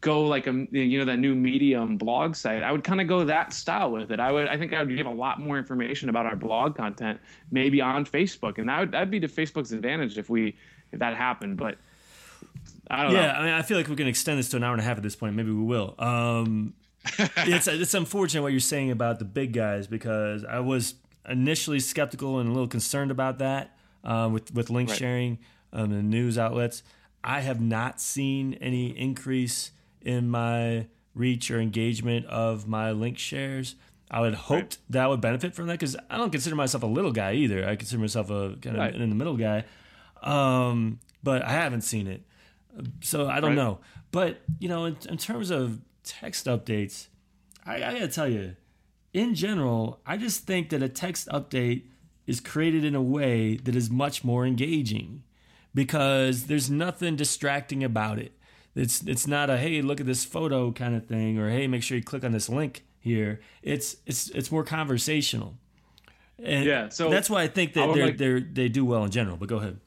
[0.00, 2.62] go like a, you know, that new Medium blog site.
[2.62, 4.20] I would kind of go that style with it.
[4.20, 7.20] I would, I think I would give a lot more information about our blog content,
[7.50, 10.56] maybe on Facebook, and that would that'd be to Facebook's advantage if we
[10.92, 11.76] if that happened, but
[12.90, 13.32] I don't yeah, know.
[13.32, 14.96] I mean, I feel like we can extend this to an hour and a half
[14.96, 15.36] at this point.
[15.36, 15.94] Maybe we will.
[15.98, 16.74] Um,
[17.18, 20.94] it's it's unfortunate what you're saying about the big guys because I was
[21.28, 24.98] initially skeptical and a little concerned about that uh, with with link right.
[24.98, 25.38] sharing
[25.72, 26.82] um, and news outlets.
[27.22, 29.72] I have not seen any increase
[30.02, 33.74] in my reach or engagement of my link shares.
[34.10, 34.78] I would hope right.
[34.90, 37.68] that I would benefit from that because I don't consider myself a little guy either.
[37.68, 38.94] I consider myself a kind of right.
[38.94, 39.64] in the middle guy,
[40.22, 42.22] um, but I haven't seen it.
[43.02, 43.56] So I don't right.
[43.56, 43.78] know.
[44.10, 47.06] But, you know, in, in, terms of text updates,
[47.64, 48.56] I, I got to tell you,
[49.12, 51.84] in general, I just think that a text update
[52.26, 55.22] is created in a way that is much more engaging
[55.74, 58.32] because there's nothing distracting about it.
[58.74, 61.82] It's it's not a hey look at this photo kind of thing or hey make
[61.82, 63.40] sure you click on this link here.
[63.62, 65.56] It's it's it's more conversational.
[66.42, 69.10] And yeah, so that's why I think that they like, they they do well in
[69.10, 69.36] general.
[69.36, 69.78] But go ahead.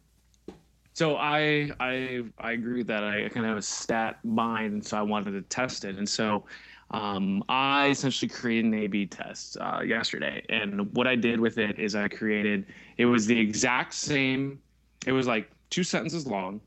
[0.94, 3.04] So I I I agree with that.
[3.04, 5.98] I kind of have a stat mind, and so I wanted to test it.
[5.98, 6.46] And so
[6.92, 11.80] um, I essentially created an A/B test uh, yesterday, and what I did with it
[11.80, 12.68] is I created.
[12.98, 14.60] It was the exact same.
[15.08, 16.62] It was like two sentences long,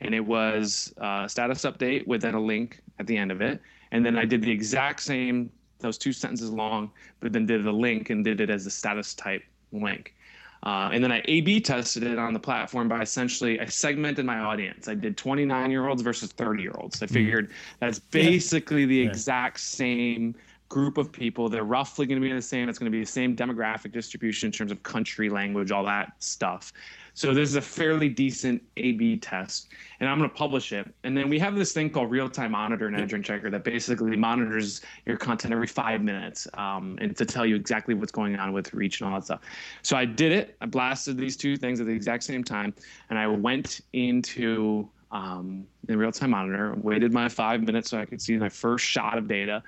[0.00, 3.40] and it was a uh, status update with then a link at the end of
[3.40, 3.60] it.
[3.92, 6.90] And then I did the exact same, those two sentences long,
[7.20, 9.42] but then did the link and did it as a status type
[9.72, 10.14] link.
[10.62, 14.40] Uh, and then I A/B tested it on the platform by essentially I segmented my
[14.40, 14.88] audience.
[14.88, 17.02] I did 29 year olds versus 30 year olds.
[17.02, 17.14] I mm-hmm.
[17.14, 20.34] figured that's basically the exact same
[20.70, 21.50] group of people.
[21.50, 22.68] They're roughly going to be the same.
[22.68, 26.12] It's going to be the same demographic distribution in terms of country, language, all that
[26.20, 26.72] stuff.
[27.12, 29.68] So this is a fairly decent A/B test,
[29.98, 30.86] and I'm going to publish it.
[31.02, 34.80] And then we have this thing called real-time monitor and EdgeRank Checker that basically monitors
[35.06, 38.72] your content every five minutes, um, and to tell you exactly what's going on with
[38.72, 39.40] reach and all that stuff.
[39.82, 40.56] So I did it.
[40.60, 42.72] I blasted these two things at the exact same time,
[43.10, 48.22] and I went into um, the real-time monitor, waited my five minutes so I could
[48.22, 49.64] see my first shot of data,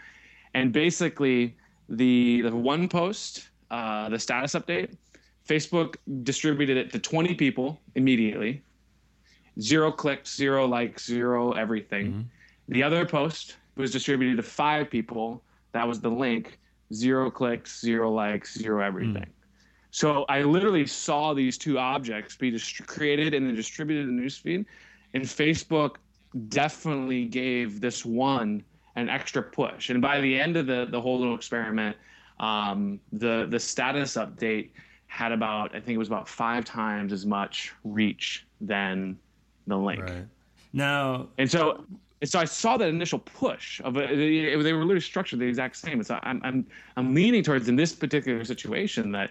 [0.54, 1.56] and basically
[1.88, 4.96] the the one post, uh, the status update
[5.46, 8.62] Facebook distributed it to 20 people immediately.
[9.60, 12.06] Zero clicks, zero likes, zero everything.
[12.06, 12.22] Mm-hmm.
[12.68, 15.42] The other post was distributed to five people.
[15.72, 16.58] That was the link.
[16.94, 19.22] Zero clicks, zero likes, zero everything.
[19.22, 19.28] Mm.
[19.90, 24.22] So I literally saw these two objects be dist- created and then distributed in the
[24.22, 24.64] newsfeed.
[25.14, 25.96] And Facebook
[26.48, 28.64] definitely gave this one
[28.96, 29.90] an extra push.
[29.90, 31.96] And by the end of the, the whole little experiment,
[32.40, 34.70] um, the the status update
[35.06, 39.18] had about I think it was about five times as much reach than
[39.66, 40.02] the link.
[40.02, 40.26] Right.
[40.72, 41.84] Now, and so
[42.20, 44.08] and so I saw that initial push of it.
[44.08, 45.94] They were literally structured the exact same.
[45.94, 46.66] And so I'm I'm
[46.96, 49.30] I'm leaning towards in this particular situation that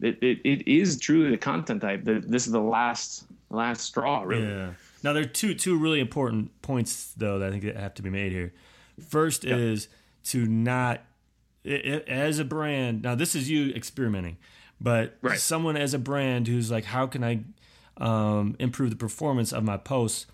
[0.00, 2.04] it, it, it is truly the content type.
[2.04, 4.46] That this is the last last straw, really.
[4.46, 4.70] Yeah.
[5.02, 8.02] Now there are two two really important points though that I think that have to
[8.02, 8.52] be made here.
[9.00, 9.58] First yep.
[9.58, 9.88] is
[10.24, 11.02] to not
[11.64, 13.02] it, it, as a brand.
[13.02, 14.36] Now this is you experimenting
[14.80, 15.38] but right.
[15.38, 17.40] someone as a brand who's like, how can I
[17.96, 20.26] um, improve the performance of my posts?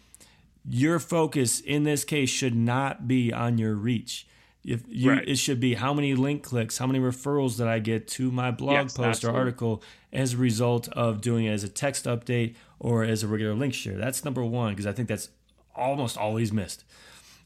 [0.68, 4.26] Your focus in this case should not be on your reach.
[4.64, 5.28] If you, right.
[5.28, 8.50] it should be how many link clicks, how many referrals did I get to my
[8.50, 9.38] blog yes, post absolutely.
[9.38, 13.28] or article as a result of doing it as a text update or as a
[13.28, 13.98] regular link share.
[13.98, 15.28] That's number one because I think that's
[15.76, 16.84] almost always missed.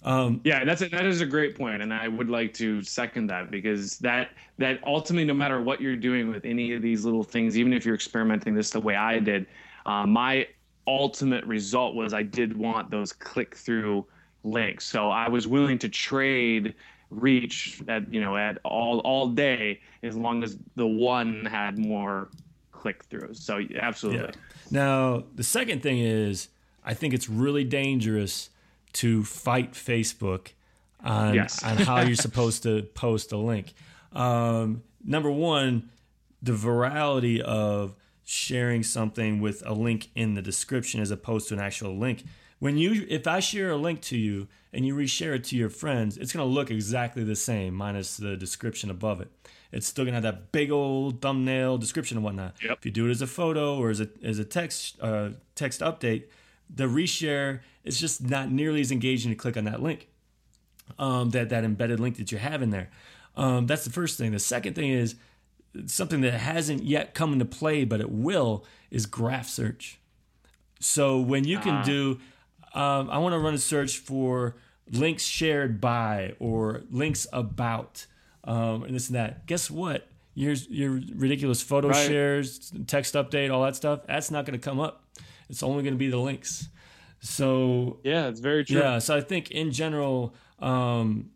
[0.04, 3.26] Um, yeah, that's a, that is a great point, and I would like to second
[3.28, 7.24] that because that that ultimately, no matter what you're doing with any of these little
[7.24, 9.46] things, even if you're experimenting this the way I did,
[9.86, 10.46] uh, my
[10.86, 14.06] ultimate result was I did want those click through
[14.44, 16.74] links, so I was willing to trade
[17.10, 22.28] reach at you know at all all day as long as the one had more
[22.70, 23.38] click throughs.
[23.38, 24.20] So absolutely.
[24.20, 24.30] Yeah.
[24.70, 26.48] Now the second thing is
[26.84, 28.50] I think it's really dangerous
[28.94, 30.48] to fight Facebook
[31.00, 31.62] on yes.
[31.62, 33.74] on how you're supposed to post a link.
[34.12, 35.90] Um, number one,
[36.42, 41.60] the virality of sharing something with a link in the description as opposed to an
[41.60, 42.24] actual link.
[42.58, 45.70] When you, if I share a link to you and you reshare it to your
[45.70, 49.30] friends, it's going to look exactly the same minus the description above it.
[49.70, 52.56] It's still going to have that big old thumbnail description and whatnot.
[52.62, 52.78] Yep.
[52.78, 55.80] If you do it as a photo or as a as a text uh, text
[55.80, 56.24] update,
[56.74, 60.08] the reshare is just not nearly as engaging to click on that link,
[60.98, 62.90] um, that that embedded link that you have in there.
[63.36, 64.32] Um, that's the first thing.
[64.32, 65.14] The second thing is
[65.86, 69.98] something that hasn't yet come into play, but it will, is graph search.
[70.80, 71.84] So when you can Ah.
[71.84, 72.20] do,
[72.74, 74.56] um, I want to run a search for
[74.90, 78.06] links shared by or links about,
[78.44, 79.46] um, and this and that.
[79.46, 80.08] Guess what?
[80.34, 82.06] Your your ridiculous photo Right.
[82.08, 84.00] shares, text update, all that stuff.
[84.06, 85.04] That's not going to come up.
[85.48, 86.68] It's only going to be the links.
[87.20, 88.78] So Yeah, it's very true.
[88.80, 91.30] yeah, so I think in general, um,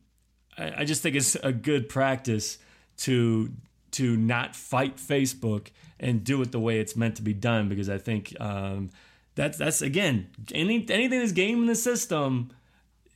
[0.57, 2.59] I, I just think it's a good practice
[2.99, 3.51] to
[3.93, 5.69] to not fight Facebook
[6.01, 8.91] and do it the way it's meant to be done because I think um,
[9.35, 12.51] that's that's again any anything that's game in the system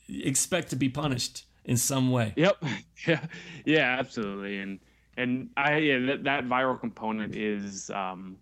[0.09, 2.32] expect to be punished in some way.
[2.36, 2.62] Yep.
[3.07, 3.24] Yeah.
[3.64, 3.97] Yeah.
[4.01, 4.59] Absolutely.
[4.59, 4.80] And
[5.16, 8.38] and I yeah that, that viral component is um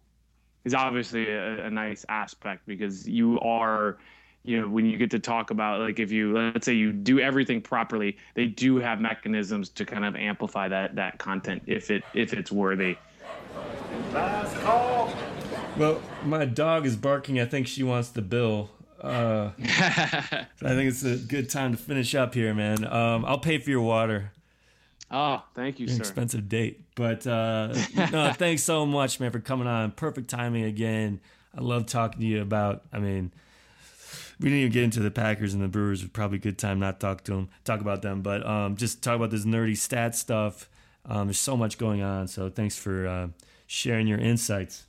[0.65, 3.99] is obviously a, a nice aspect because you are
[4.45, 7.19] you know when you get to talk about like if you let's say you do
[7.19, 12.03] everything properly they do have mechanisms to kind of amplify that that content if it
[12.15, 12.97] if it's worthy
[14.13, 15.13] last call
[15.77, 17.41] Well, my dog is barking.
[17.41, 18.71] I think she wants the bill.
[19.01, 22.85] Uh, I think it's a good time to finish up here, man.
[22.85, 24.31] Um, I'll pay for your water.
[25.15, 26.83] Oh thank you an sir expensive date.
[26.95, 27.75] But uh,
[28.13, 29.93] no, thanks so much, man, for coming on.
[29.93, 31.21] Perfect timing again.
[31.57, 32.83] I love talking to you about.
[32.93, 33.33] I mean,
[34.41, 36.01] we didn't even get into the Packers and the Brewers.
[36.01, 38.77] It was probably a good time not talk to them, talk about them, but um,
[38.77, 40.69] just talk about this nerdy stat stuff.
[41.07, 42.29] Um, there's so much going on.
[42.29, 43.29] So thanks for uh,
[43.67, 44.85] sharing your insights.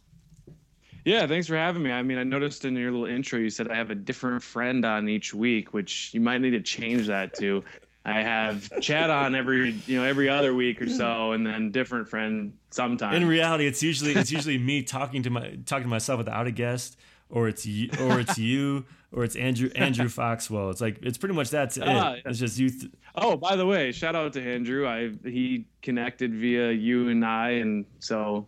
[1.03, 1.91] Yeah, thanks for having me.
[1.91, 4.83] I mean, I noticed in your little intro you said I have a different friend
[4.83, 7.63] on each week, which you might need to change that to.
[8.05, 12.07] I have Chad on every, you know, every other week or so, and then different
[12.07, 13.15] friend sometimes.
[13.15, 16.51] In reality, it's usually it's usually me talking to my talking to myself without a
[16.51, 16.97] guest,
[17.31, 20.69] or it's you, or it's you, or it's Andrew Andrew Foxwell.
[20.69, 21.87] It's like it's pretty much that's it.
[21.87, 22.17] Ah.
[22.23, 22.69] It's just you.
[22.69, 24.87] Th- oh, by the way, shout out to Andrew.
[24.87, 28.45] I he connected via you and I, and so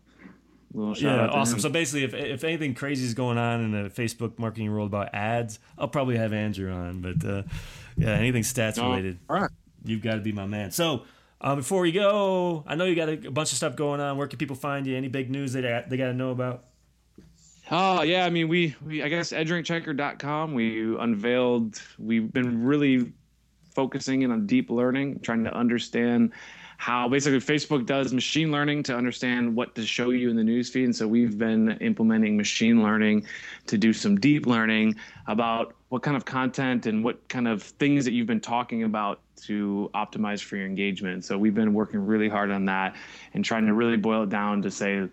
[0.72, 1.56] little shout yeah, out awesome.
[1.56, 1.62] him.
[1.62, 5.16] So basically, if if anything crazy is going on in the Facebook marketing world about
[5.16, 7.02] ads, I'll probably have Andrew on.
[7.02, 7.44] But uh,
[7.98, 9.52] yeah, anything stats related, all right.
[9.84, 10.72] you've got to be my man.
[10.72, 11.04] So.
[11.40, 14.18] Uh, before we go, I know you got a, bunch of stuff going on.
[14.18, 14.98] Where can people find you?
[14.98, 16.64] Any big news they got, they got to know about?
[17.70, 23.12] Oh yeah, I mean we we I guess edgerankchecker.com we unveiled we've been really
[23.76, 26.34] focusing in on deep learning, trying to understand
[26.78, 30.86] how basically Facebook does machine learning to understand what to show you in the newsfeed.
[30.86, 33.26] And so we've been implementing machine learning
[33.66, 38.06] to do some deep learning about what kind of content and what kind of things
[38.06, 41.26] that you've been talking about to optimize for your engagement.
[41.26, 42.96] So we've been working really hard on that
[43.34, 45.08] and trying to really boil it down to say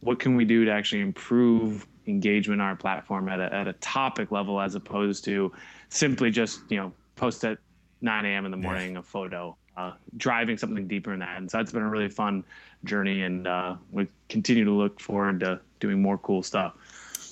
[0.00, 3.72] what can we do to actually improve engagement on our platform at a, at a
[3.74, 5.50] topic level as opposed to
[5.88, 7.56] simply just you know post at
[8.02, 11.58] 9 a.m in the morning a photo uh, driving something deeper in that and so
[11.58, 12.44] that's been a really fun
[12.84, 16.74] journey and uh, we continue to look forward to doing more cool stuff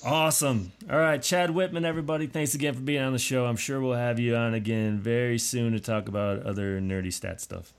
[0.05, 0.73] Awesome.
[0.91, 3.45] All right, Chad Whittman, everybody, thanks again for being on the show.
[3.45, 7.39] I'm sure we'll have you on again very soon to talk about other nerdy stat
[7.39, 7.73] stuff.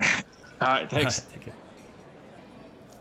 [0.02, 0.14] all
[0.60, 1.54] right thanks Take care.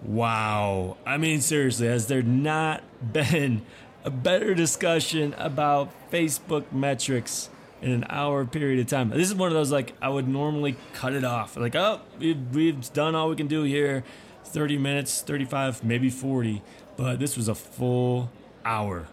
[0.04, 0.98] Wow.
[1.06, 3.64] I mean, seriously, has there not been
[4.04, 7.50] a better discussion about Facebook metrics
[7.82, 9.10] in an hour period of time?
[9.10, 11.58] This is one of those, like, I would normally cut it off.
[11.58, 14.04] Like, oh, we've, we've done all we can do here
[14.46, 16.62] 30 minutes, 35, maybe 40.
[16.96, 18.32] But this was a full
[18.66, 19.08] hour.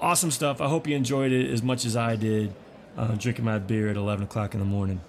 [0.00, 0.60] Awesome stuff.
[0.60, 2.54] I hope you enjoyed it as much as I did
[2.96, 5.00] uh, drinking my beer at 11 o'clock in the morning.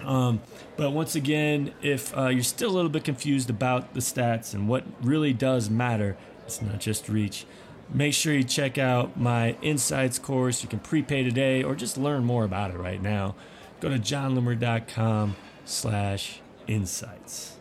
[0.00, 0.40] Um,
[0.76, 4.68] but once again, if uh, you're still a little bit confused about the stats and
[4.68, 7.46] what really does matter, it's not just reach.
[7.92, 10.62] Make sure you check out my Insights course.
[10.62, 13.34] You can prepay today or just learn more about it right now.
[13.80, 17.56] Go to jonloomer.com slash insights.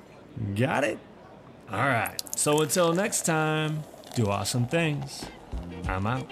[0.56, 1.00] Got it?
[1.70, 2.16] All right.
[2.38, 3.84] So until next time,
[4.16, 5.26] do awesome things.
[5.88, 6.30] I'm out.